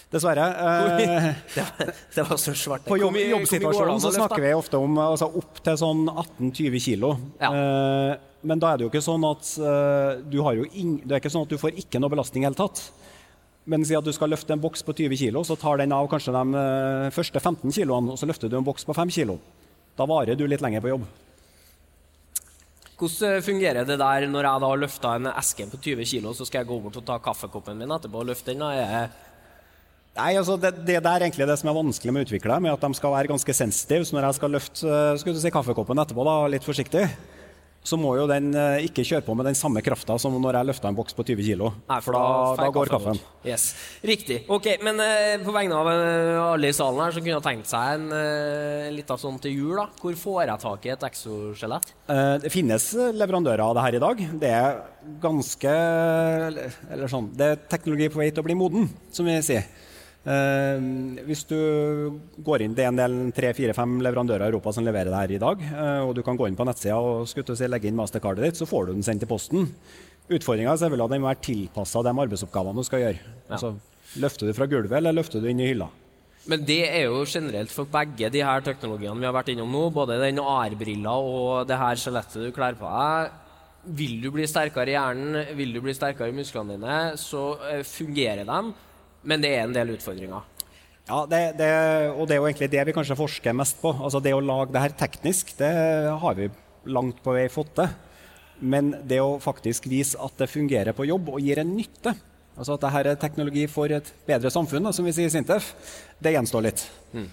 Dessverre. 0.10 0.46
Eh, 0.46 1.28
det, 1.56 1.66
var, 1.66 1.92
det, 2.16 2.24
var, 2.30 2.38
så 2.42 2.54
svart. 2.58 2.88
På 2.88 2.98
jobb, 2.98 3.18
jobbsituasjonen 3.22 4.02
så 4.02 4.14
snakker 4.16 4.42
vi 4.42 4.56
ofte 4.58 4.82
om 4.82 4.98
altså, 5.04 5.30
opp 5.38 5.62
til 5.66 5.78
sånn 5.78 6.08
18-20 6.10 6.82
kg. 6.88 7.12
Ja. 7.42 7.52
Eh, 7.54 8.16
men 8.50 8.62
da 8.62 8.72
er 8.72 8.80
det 8.80 8.88
jo 8.88 8.90
ikke 8.94 9.04
sånn 9.04 9.26
at 9.28 9.50
uh, 9.60 10.22
du 10.32 10.38
har 10.46 10.56
jo 10.56 10.64
ing, 10.72 10.94
det 11.04 11.18
er 11.18 11.20
ikke 11.20 11.32
sånn 11.34 11.44
at 11.44 11.52
du 11.52 11.60
får 11.60 11.76
ikke 11.82 12.00
noe 12.00 12.14
belastning 12.14 12.46
i 12.46 12.48
det 12.48 12.54
hele 12.54 12.62
tatt. 12.62 12.86
Men 13.70 13.84
si 13.86 13.98
at 13.98 14.06
du 14.06 14.14
skal 14.16 14.32
løfte 14.32 14.56
en 14.56 14.62
boks 14.64 14.86
på 14.88 14.96
20 14.96 15.20
kg, 15.20 15.42
så 15.46 15.58
tar 15.60 15.82
den 15.82 15.94
av 15.94 16.08
kanskje 16.10 16.34
de 16.34 16.62
eh, 16.62 17.10
første 17.14 17.42
15 17.42 17.76
kiloene, 17.76 18.14
og 18.14 18.22
så 18.22 18.30
løfter 18.30 18.50
du 18.50 18.56
en 18.58 18.66
boks 18.66 18.88
på 18.88 18.96
5 18.96 19.12
kg. 19.14 19.36
Da 20.00 20.08
varer 20.10 20.40
du 20.40 20.46
litt 20.48 20.64
lenger 20.64 20.82
på 20.86 20.94
jobb. 20.94 21.04
Hvordan 23.00 23.36
eh, 23.36 23.44
fungerer 23.44 23.86
det 23.88 24.00
der 24.00 24.28
når 24.32 24.48
jeg 24.48 24.64
da 24.64 24.72
har 24.72 24.82
løfta 24.86 25.16
en 25.20 25.30
eske 25.36 25.68
på 25.70 25.82
20 25.84 26.08
kg, 26.08 26.32
så 26.34 26.48
skal 26.48 26.64
jeg 26.64 26.72
gå 26.72 26.80
bort 26.86 26.98
og 27.04 27.06
ta 27.12 27.20
kaffekoppen 27.24 27.78
min 27.84 27.92
etterpå 27.94 28.24
og 28.24 28.32
løfte 28.32 28.56
den? 28.56 28.64
Da? 28.64 29.04
Nei, 30.20 30.36
altså 30.36 30.58
det, 30.60 30.74
det, 30.84 31.00
er 31.00 31.24
egentlig 31.24 31.48
det 31.48 31.58
som 31.62 31.72
er 31.72 31.80
vanskelig 31.80 32.14
med 32.14 32.26
å 32.26 32.28
utvikle, 32.28 32.60
med 32.64 32.76
at 32.76 32.84
de 32.84 32.98
skal 32.98 33.16
være 33.16 33.32
ganske 33.32 33.56
sensitive. 33.56 34.08
Så 34.08 34.18
når 34.18 34.30
jeg 34.30 34.40
skal 34.40 34.56
løfte 34.58 34.96
eh, 35.16 35.36
si, 35.40 35.52
kaffekoppen 35.54 36.02
etterpå, 36.04 36.26
da, 36.28 36.40
litt 36.52 36.66
forsiktig, 36.66 37.06
så 37.80 37.96
må 37.96 38.12
jo 38.18 38.26
den 38.28 38.52
eh, 38.52 38.84
ikke 38.90 39.06
kjøre 39.08 39.24
på 39.24 39.34
med 39.40 39.48
den 39.48 39.56
samme 39.58 39.82
krafta 39.84 40.18
som 40.20 40.36
når 40.36 40.60
jeg 40.60 40.68
løfter 40.68 40.90
en 40.90 40.98
boks 40.98 41.16
på 41.16 41.24
20 41.30 41.48
kg. 41.48 41.70
For 42.04 42.18
da, 42.18 42.24
da 42.60 42.68
går 42.76 42.92
kaffen. 42.92 43.22
Yes. 43.48 43.70
Riktig. 44.04 44.42
Ok, 44.52 44.68
Men 44.84 45.00
uh, 45.00 45.40
på 45.46 45.56
vegne 45.56 45.80
av 45.80 45.88
uh, 45.88 46.52
alle 46.52 46.74
i 46.74 46.76
salen 46.76 47.00
her, 47.06 47.16
så 47.16 47.24
kunne 47.24 47.38
jeg 47.38 47.46
tenkt 47.48 47.72
seg 47.72 47.96
en 47.96 48.12
uh, 48.12 48.92
litt 48.94 49.16
av 49.16 49.22
sånn 49.24 49.40
til 49.42 49.56
jul. 49.56 49.74
da. 49.80 49.88
Hvor 50.04 50.20
får 50.20 50.40
jeg 50.44 50.64
tak 50.66 50.88
i 50.90 50.94
et 50.98 51.10
exoskjelett? 51.10 51.94
Det 52.44 52.52
finnes 52.52 52.92
leverandører 53.16 53.64
av 53.64 53.78
det 53.78 53.86
her 53.88 53.96
i 53.96 54.04
dag. 54.04 54.26
Det 54.44 54.56
er 54.60 54.82
ganske 55.24 55.72
Eller 55.72 57.10
sånn 57.10 57.30
Det 57.38 57.46
er 57.54 57.62
teknologi 57.72 58.10
på 58.12 58.20
vei 58.20 58.34
til 58.34 58.44
å 58.44 58.50
bli 58.50 58.58
moden, 58.60 58.90
som 59.16 59.30
vi 59.30 59.40
sier. 59.46 59.88
Uh, 60.20 60.78
hvis 61.26 61.46
du 61.48 61.56
går 62.44 62.66
inn, 62.66 62.74
Det 62.76 62.84
er 62.84 62.90
en 62.92 63.00
del 63.00 63.14
tre-fire-fem 63.34 64.02
leverandører 64.04 64.44
i 64.44 64.52
Europa 64.52 64.74
som 64.76 64.84
leverer 64.84 65.10
det 65.10 65.22
her 65.22 65.32
i 65.32 65.40
dag. 65.42 65.64
Uh, 65.72 66.10
og 66.10 66.16
Du 66.16 66.24
kan 66.24 66.38
gå 66.38 66.48
inn 66.48 66.60
på 66.60 66.68
nettsida 66.68 67.00
og 67.00 67.28
si, 67.28 67.68
legge 67.68 67.88
inn 67.88 67.96
mastercardet 67.96 68.44
ditt, 68.44 68.60
så 68.60 68.68
får 68.68 68.88
du 68.88 68.94
den 68.94 69.06
sendt 69.08 69.24
i 69.24 69.30
posten. 69.30 69.72
Utfordringa 70.30 70.74
er 70.74 70.82
selvfølgelig 70.82 71.08
at 71.08 71.16
den 71.16 71.24
må 71.24 71.32
være 71.32 71.46
tilpassa 71.48 72.04
de 72.04 72.14
arbeidsoppgavene 72.14 72.84
du 72.84 72.86
skal 72.86 73.06
gjøre. 73.06 73.24
Ja. 73.24 73.56
Altså, 73.56 73.74
Løfter 74.18 74.50
du 74.50 74.56
fra 74.58 74.66
gulvet, 74.66 74.96
eller 74.98 75.14
løfter 75.14 75.42
du 75.42 75.50
inn 75.52 75.60
i 75.62 75.68
hylla? 75.70 75.86
Men 76.50 76.64
det 76.66 76.82
er 76.88 77.04
jo 77.06 77.22
generelt 77.30 77.70
for 77.70 77.90
begge 77.92 78.30
de 78.34 78.42
her 78.42 78.64
teknologiene 78.66 79.20
vi 79.20 79.28
har 79.28 79.36
vært 79.36 79.52
innom 79.54 79.70
nå, 79.70 79.84
både 79.94 80.18
den 80.22 80.40
AR-brilla 80.42 81.14
og 81.22 81.68
det 81.70 81.78
her 81.78 82.00
skjelettet 82.00 82.48
du 82.48 82.50
kler 82.56 82.78
på 82.80 82.90
deg. 82.90 83.36
Vil 84.00 84.16
du 84.24 84.32
bli 84.34 84.48
sterkere 84.50 84.92
i 84.92 84.96
hjernen, 84.96 85.54
vil 85.60 85.76
du 85.76 85.82
bli 85.84 85.94
sterkere 85.96 86.32
i 86.32 86.36
musklene 86.36 86.76
dine, 86.76 86.98
så 87.22 87.44
eh, 87.70 87.84
fungerer 87.88 88.48
de, 88.50 88.60
men 89.24 89.44
det 89.44 89.52
er 89.56 89.66
en 89.66 89.76
del 89.76 89.96
utfordringer. 89.96 90.48
Ja, 91.10 91.24
det, 91.26 91.40
det, 91.58 91.70
og 92.14 92.28
det 92.30 92.36
er 92.36 92.42
jo 92.42 92.48
egentlig 92.48 92.70
det 92.70 92.84
vi 92.86 92.94
kanskje 92.94 93.18
forsker 93.18 93.56
mest 93.58 93.80
på. 93.82 93.92
Altså 93.98 94.22
Det 94.22 94.34
å 94.36 94.44
lage 94.44 94.76
det 94.76 94.84
her 94.84 94.96
teknisk, 94.98 95.56
det 95.58 95.72
har 96.22 96.38
vi 96.38 96.52
langt 96.90 97.24
på 97.26 97.34
vei 97.34 97.48
fått 97.52 97.74
til. 97.80 97.90
Men 98.60 98.92
det 99.08 99.22
å 99.24 99.40
faktisk 99.42 99.88
vise 99.90 100.20
at 100.22 100.36
det 100.38 100.52
fungerer 100.52 100.94
på 100.94 101.08
jobb 101.08 101.32
og 101.34 101.42
gir 101.42 101.62
en 101.62 101.72
nytte, 101.74 102.14
altså 102.60 102.76
at 102.76 102.84
dette 102.84 103.14
er 103.16 103.22
teknologi 103.22 103.66
for 103.72 103.92
et 103.96 104.12
bedre 104.28 104.52
samfunn, 104.54 104.92
som 104.94 105.08
vi 105.08 105.16
sier 105.16 105.32
i 105.32 105.34
Sintef, 105.34 105.72
det 106.20 106.36
gjenstår 106.36 106.66
litt. 106.68 106.84
Mm. 107.16 107.30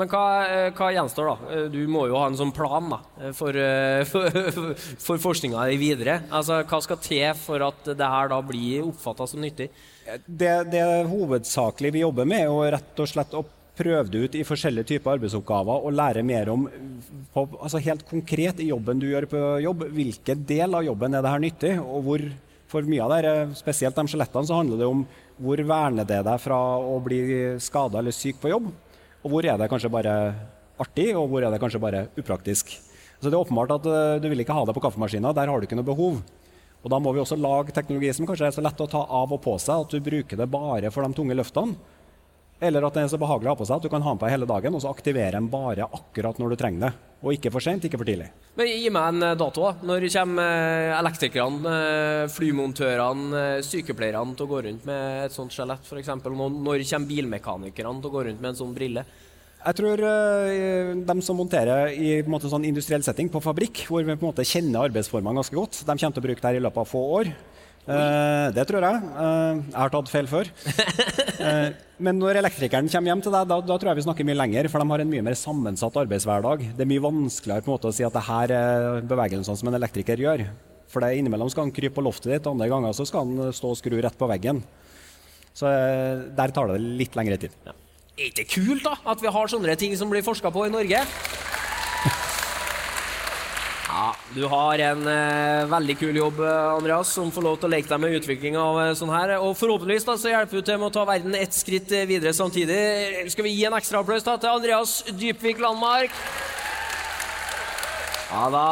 Men 0.00 0.08
hva, 0.08 0.24
eh, 0.48 0.70
hva, 0.72 0.88
gjenstår, 0.94 1.28
da? 1.28 1.52
Eh, 1.52 1.66
du 1.68 1.80
må 1.90 2.06
jo 2.08 2.16
ha 2.16 2.30
en 2.30 2.38
sånn 2.38 2.54
plan 2.56 2.88
da, 2.88 3.00
eh, 3.20 3.34
for, 3.36 3.56
for, 4.12 4.72
for 5.04 5.20
forskninga 5.20 5.66
videre. 5.80 6.22
Altså, 6.32 6.62
Hva 6.64 6.80
skal 6.86 7.00
til 7.04 7.28
for 7.36 7.60
at 7.68 7.92
det 7.92 8.12
her 8.14 8.32
da 8.32 8.40
blir 8.40 8.88
oppfatta 8.88 9.28
som 9.28 9.44
nyttig? 9.44 9.68
Det, 10.24 10.54
det 10.72 10.84
hovedsakelig 11.10 11.92
vi 11.98 12.04
jobber 12.06 12.28
med, 12.28 12.48
er 12.48 12.78
rett 12.78 13.04
og 13.04 13.12
slett 13.12 13.36
å 13.36 13.44
prøve 13.80 14.08
det 14.12 14.24
ut 14.24 14.36
i 14.40 14.44
forskjellige 14.44 14.88
typer 14.94 15.18
arbeidsoppgaver 15.18 15.84
og 15.86 15.94
lære 15.96 16.24
mer 16.26 16.50
om 16.52 16.66
på, 17.32 17.46
altså 17.60 17.80
helt 17.80 18.02
konkret 18.08 18.60
i 18.60 18.68
jobben 18.68 19.00
du 19.00 19.06
gjør 19.08 19.28
på 19.30 19.40
jobb, 19.64 19.86
hvilken 19.94 20.44
del 20.48 20.76
av 20.76 20.84
jobben 20.84 21.16
er 21.16 21.24
det 21.24 21.32
her 21.32 21.44
nyttig, 21.44 21.72
og 21.80 22.04
hvor 22.08 22.26
for 22.70 22.86
mye 22.86 23.02
av 23.02 23.14
det, 23.14 23.32
spesielt 23.58 23.96
de 23.96 24.04
skjelettene, 24.10 24.46
så 24.46 24.60
handler 24.60 24.80
det 24.80 24.88
om 24.88 25.00
hvor 25.40 25.60
verner 25.66 26.06
det 26.06 26.20
deg 26.26 26.42
fra 26.42 26.58
å 26.78 27.00
bli 27.02 27.20
skada 27.62 28.00
eller 28.00 28.14
syk 28.14 28.40
på 28.42 28.52
jobb. 28.52 28.68
Og 29.20 29.32
hvor 29.34 29.44
er 29.44 29.58
det 29.60 29.68
kanskje 29.68 29.92
bare 29.92 30.14
artig, 30.80 31.10
og 31.16 31.28
hvor 31.28 31.44
er 31.44 31.52
det 31.52 31.60
kanskje 31.60 31.82
bare 31.82 32.06
upraktisk. 32.18 32.72
Så 33.20 33.28
det 33.28 33.36
er 33.36 33.42
åpenbart 33.42 33.74
at 33.76 33.88
uh, 33.88 34.20
Du 34.20 34.28
vil 34.32 34.40
ikke 34.40 34.56
ha 34.56 34.64
det 34.64 34.74
på 34.76 34.80
kaffemaskina, 34.80 35.34
der 35.36 35.50
har 35.50 35.60
du 35.60 35.68
ikke 35.68 35.76
noe 35.76 35.88
behov. 35.88 36.20
Og 36.80 36.88
Da 36.88 36.98
må 36.98 37.12
vi 37.12 37.20
også 37.20 37.36
lage 37.36 37.74
teknologi 37.76 38.12
som 38.16 38.28
kanskje 38.28 38.48
er 38.48 38.56
så 38.56 38.64
lett 38.64 38.80
å 38.80 38.88
ta 38.88 39.04
av 39.04 39.32
og 39.36 39.42
på 39.44 39.58
seg 39.60 39.84
at 39.84 39.92
du 39.92 40.00
bruker 40.00 40.40
det 40.40 40.48
bare 40.48 40.92
for 40.94 41.04
de 41.04 41.16
tunge 41.16 41.36
løftene. 41.36 41.76
Eller 42.60 42.84
at 42.84 42.96
den 42.96 43.06
er 43.06 43.12
så 43.12 43.18
behagelig 43.20 43.48
å 43.48 43.54
ha 43.54 43.58
på 43.58 43.66
seg 43.68 43.78
at 43.80 43.84
du 43.86 43.92
kan 43.92 44.02
ha 44.04 44.12
den 44.12 44.20
på 44.20 44.28
hele 44.28 44.48
dagen, 44.48 44.74
og 44.76 44.82
så 44.84 44.90
aktivere 44.92 45.32
den 45.32 45.48
bare 45.48 45.86
akkurat 45.88 46.36
når 46.40 46.52
du 46.52 46.56
trenger 46.60 46.82
det. 46.84 46.90
Og 47.24 47.36
ikke 47.36 47.52
for 47.52 47.64
sent, 47.64 47.86
ikke 47.88 48.00
for 48.00 48.08
tidlig. 48.08 48.28
Men 48.56 48.68
Gi 48.68 48.92
meg 48.92 49.08
en 49.14 49.24
eh, 49.30 49.38
dato. 49.40 49.64
da. 49.64 49.88
Når 49.88 50.06
kommer 50.12 50.44
eh, 50.44 50.92
elektrikerne, 50.98 51.72
flymontørene, 52.32 53.42
sykepleierne 53.64 54.36
til 54.36 54.46
å 54.46 54.50
gå 54.52 54.60
rundt 54.68 54.86
med 54.88 55.24
et 55.24 55.36
sånt 55.36 55.56
skjelett 55.56 55.88
f.eks.? 55.88 56.12
Når 56.20 56.84
kommer 56.84 57.10
bilmekanikerne 57.10 58.00
til 58.00 58.10
å 58.10 58.14
gå 58.14 58.24
rundt 58.28 58.44
med 58.44 58.52
en 58.52 58.60
sånn 58.60 58.76
brille? 58.76 59.04
Jeg 59.60 59.76
tror 59.76 60.00
de 60.00 61.14
som 61.20 61.36
monterer 61.36 61.90
i 61.92 62.22
sånn 62.24 62.64
industriell 62.64 63.04
setting 63.04 63.28
på 63.28 63.42
fabrikk, 63.44 63.82
hvor 63.88 64.00
vi 64.00 64.14
på 64.14 64.24
en 64.24 64.30
måte 64.30 64.46
kjenner 64.48 64.86
arbeidsformene 64.88 65.36
ganske 65.36 65.56
godt, 65.56 65.82
de 65.84 65.96
kommer 66.00 66.16
til 66.16 66.22
å 66.22 66.26
bruke 66.28 66.40
det 66.40 66.48
her 66.48 66.60
i 66.60 66.62
løpet 66.64 66.80
av 66.80 66.88
få 66.88 67.02
år. 67.18 67.32
Uh, 67.90 68.48
det 68.54 68.64
tror 68.68 68.84
jeg. 68.86 69.02
Uh, 69.16 69.60
jeg 69.66 69.76
har 69.76 69.92
tatt 69.92 70.12
feil 70.12 70.28
før. 70.30 70.50
men 72.06 72.20
når 72.20 72.40
elektrikeren 72.40 72.90
kommer 72.92 73.12
hjem 73.12 73.24
til 73.26 73.34
deg, 73.34 73.48
da, 73.50 73.58
da, 73.66 73.76
tror 73.76 73.90
jeg 73.90 74.00
vi 74.00 74.06
snakker 74.06 74.28
mye 74.28 74.38
lenger, 74.38 74.70
for 74.70 74.82
de 74.82 74.94
har 74.94 75.04
en 75.04 75.12
mye 75.12 75.26
mer 75.26 75.38
sammensatt 75.38 75.98
arbeidshverdag. 76.04 76.64
Det 76.78 76.86
er 76.86 76.90
mye 76.92 77.04
vanskeligere 77.04 77.66
på 77.66 77.72
en 77.72 77.76
måte 77.76 77.90
å 77.90 77.96
si 77.96 78.06
at 78.06 78.16
det 78.16 78.26
her 78.28 78.54
er 78.56 79.06
bevegelsene 79.10 79.60
som 79.60 79.72
en 79.72 79.78
elektriker 79.80 80.22
gjør. 80.22 80.46
For 80.90 81.04
det 81.04 81.16
innimellom 81.18 81.50
skal 81.52 81.68
han 81.68 81.74
krype 81.74 81.98
på 81.98 82.06
loftet 82.06 82.32
ditt, 82.32 82.50
andre 82.50 82.70
ganger 82.70 82.96
så 82.96 83.06
skal 83.06 83.26
han 83.26 83.54
stå 83.54 83.74
og 83.74 83.78
skru 83.78 83.98
rett 84.00 84.18
på 84.18 84.30
veggen. 84.30 84.62
Så 85.54 85.70
der 86.36 86.54
tar 86.54 86.70
det 86.70 86.80
litt 86.82 87.18
lengre 87.18 87.38
tid. 87.42 87.54
Ja. 87.66 87.74
Er 88.20 88.30
ikke 88.30 88.48
kult 88.52 88.84
da, 88.84 88.98
at 89.08 89.22
vi 89.22 89.30
har 89.32 89.48
sånne 89.48 89.74
ting 89.80 89.94
som 89.96 90.10
blir 90.12 90.24
forska 90.26 90.50
på 90.52 90.66
i 90.66 90.72
Norge? 90.72 91.02
Du 94.30 94.44
har 94.46 94.78
en 94.78 95.00
eh, 95.10 95.64
veldig 95.66 95.96
kul 95.98 96.16
jobb, 96.20 96.38
Andreas, 96.46 97.10
som 97.16 97.32
får 97.34 97.42
lov 97.42 97.56
til 97.58 97.66
å 97.66 97.70
leke 97.72 97.90
deg 97.90 98.02
med 98.02 98.14
utvikling 98.20 98.58
av 98.62 98.78
eh, 98.78 98.92
sånn 98.94 99.10
her. 99.10 99.32
Og 99.42 99.56
forhåpentligvis 99.58 100.06
da, 100.06 100.14
så 100.20 100.30
hjelper 100.30 100.60
du 100.60 100.68
til 100.68 100.78
med 100.78 100.86
å 100.86 100.94
ta 100.94 101.04
verden 101.08 101.34
ett 101.34 101.56
skritt 101.56 101.90
eh, 101.90 102.06
videre 102.06 102.30
samtidig. 102.36 102.78
Skal 103.34 103.48
vi 103.48 103.56
gi 103.56 103.66
en 103.66 103.74
ekstra 103.80 104.04
applaus 104.04 104.26
da, 104.26 104.36
til 104.38 104.52
Andreas 104.52 105.00
Dypvik 105.10 105.58
Landmark? 105.64 106.14
Ja 108.30 108.46
da. 108.54 108.66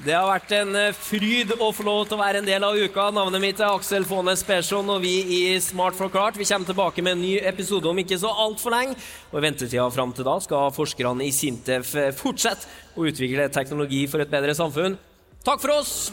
Det 0.00 0.14
har 0.16 0.24
vært 0.24 0.52
en 0.56 0.76
eh, 0.80 0.94
fryd 0.96 1.50
å 1.60 1.66
få 1.76 1.84
lov 1.84 2.06
til 2.08 2.16
å 2.16 2.20
være 2.22 2.40
en 2.40 2.46
del 2.46 2.64
av 2.64 2.78
uka. 2.78 3.10
Navnet 3.12 3.42
mitt 3.42 3.58
er 3.60 3.68
Aksel 3.68 4.06
Faanes 4.08 4.40
Persson, 4.48 4.88
og 4.88 5.02
vi 5.04 5.12
i 5.36 5.40
Smart 5.60 5.98
forklart 5.98 6.38
vi 6.40 6.46
kommer 6.48 6.70
tilbake 6.70 7.04
med 7.04 7.18
en 7.18 7.20
ny 7.26 7.34
episode 7.50 7.90
om 7.90 8.00
ikke 8.00 8.16
så 8.22 8.32
altfor 8.46 8.72
lenge. 8.72 8.96
Og 9.28 9.36
I 9.36 9.44
ventetida 9.44 9.84
fram 9.92 10.14
til 10.16 10.24
da 10.24 10.38
skal 10.40 10.72
forskerne 10.72 11.26
i 11.28 11.34
Sintef 11.36 11.92
eh, 12.00 12.14
fortsette 12.16 12.96
å 12.96 13.04
utvikle 13.12 13.50
teknologi 13.52 14.06
for 14.08 14.24
et 14.24 14.32
bedre 14.32 14.56
samfunn. 14.56 14.96
Takk 15.44 15.60
for 15.60 15.76
oss! 15.76 16.08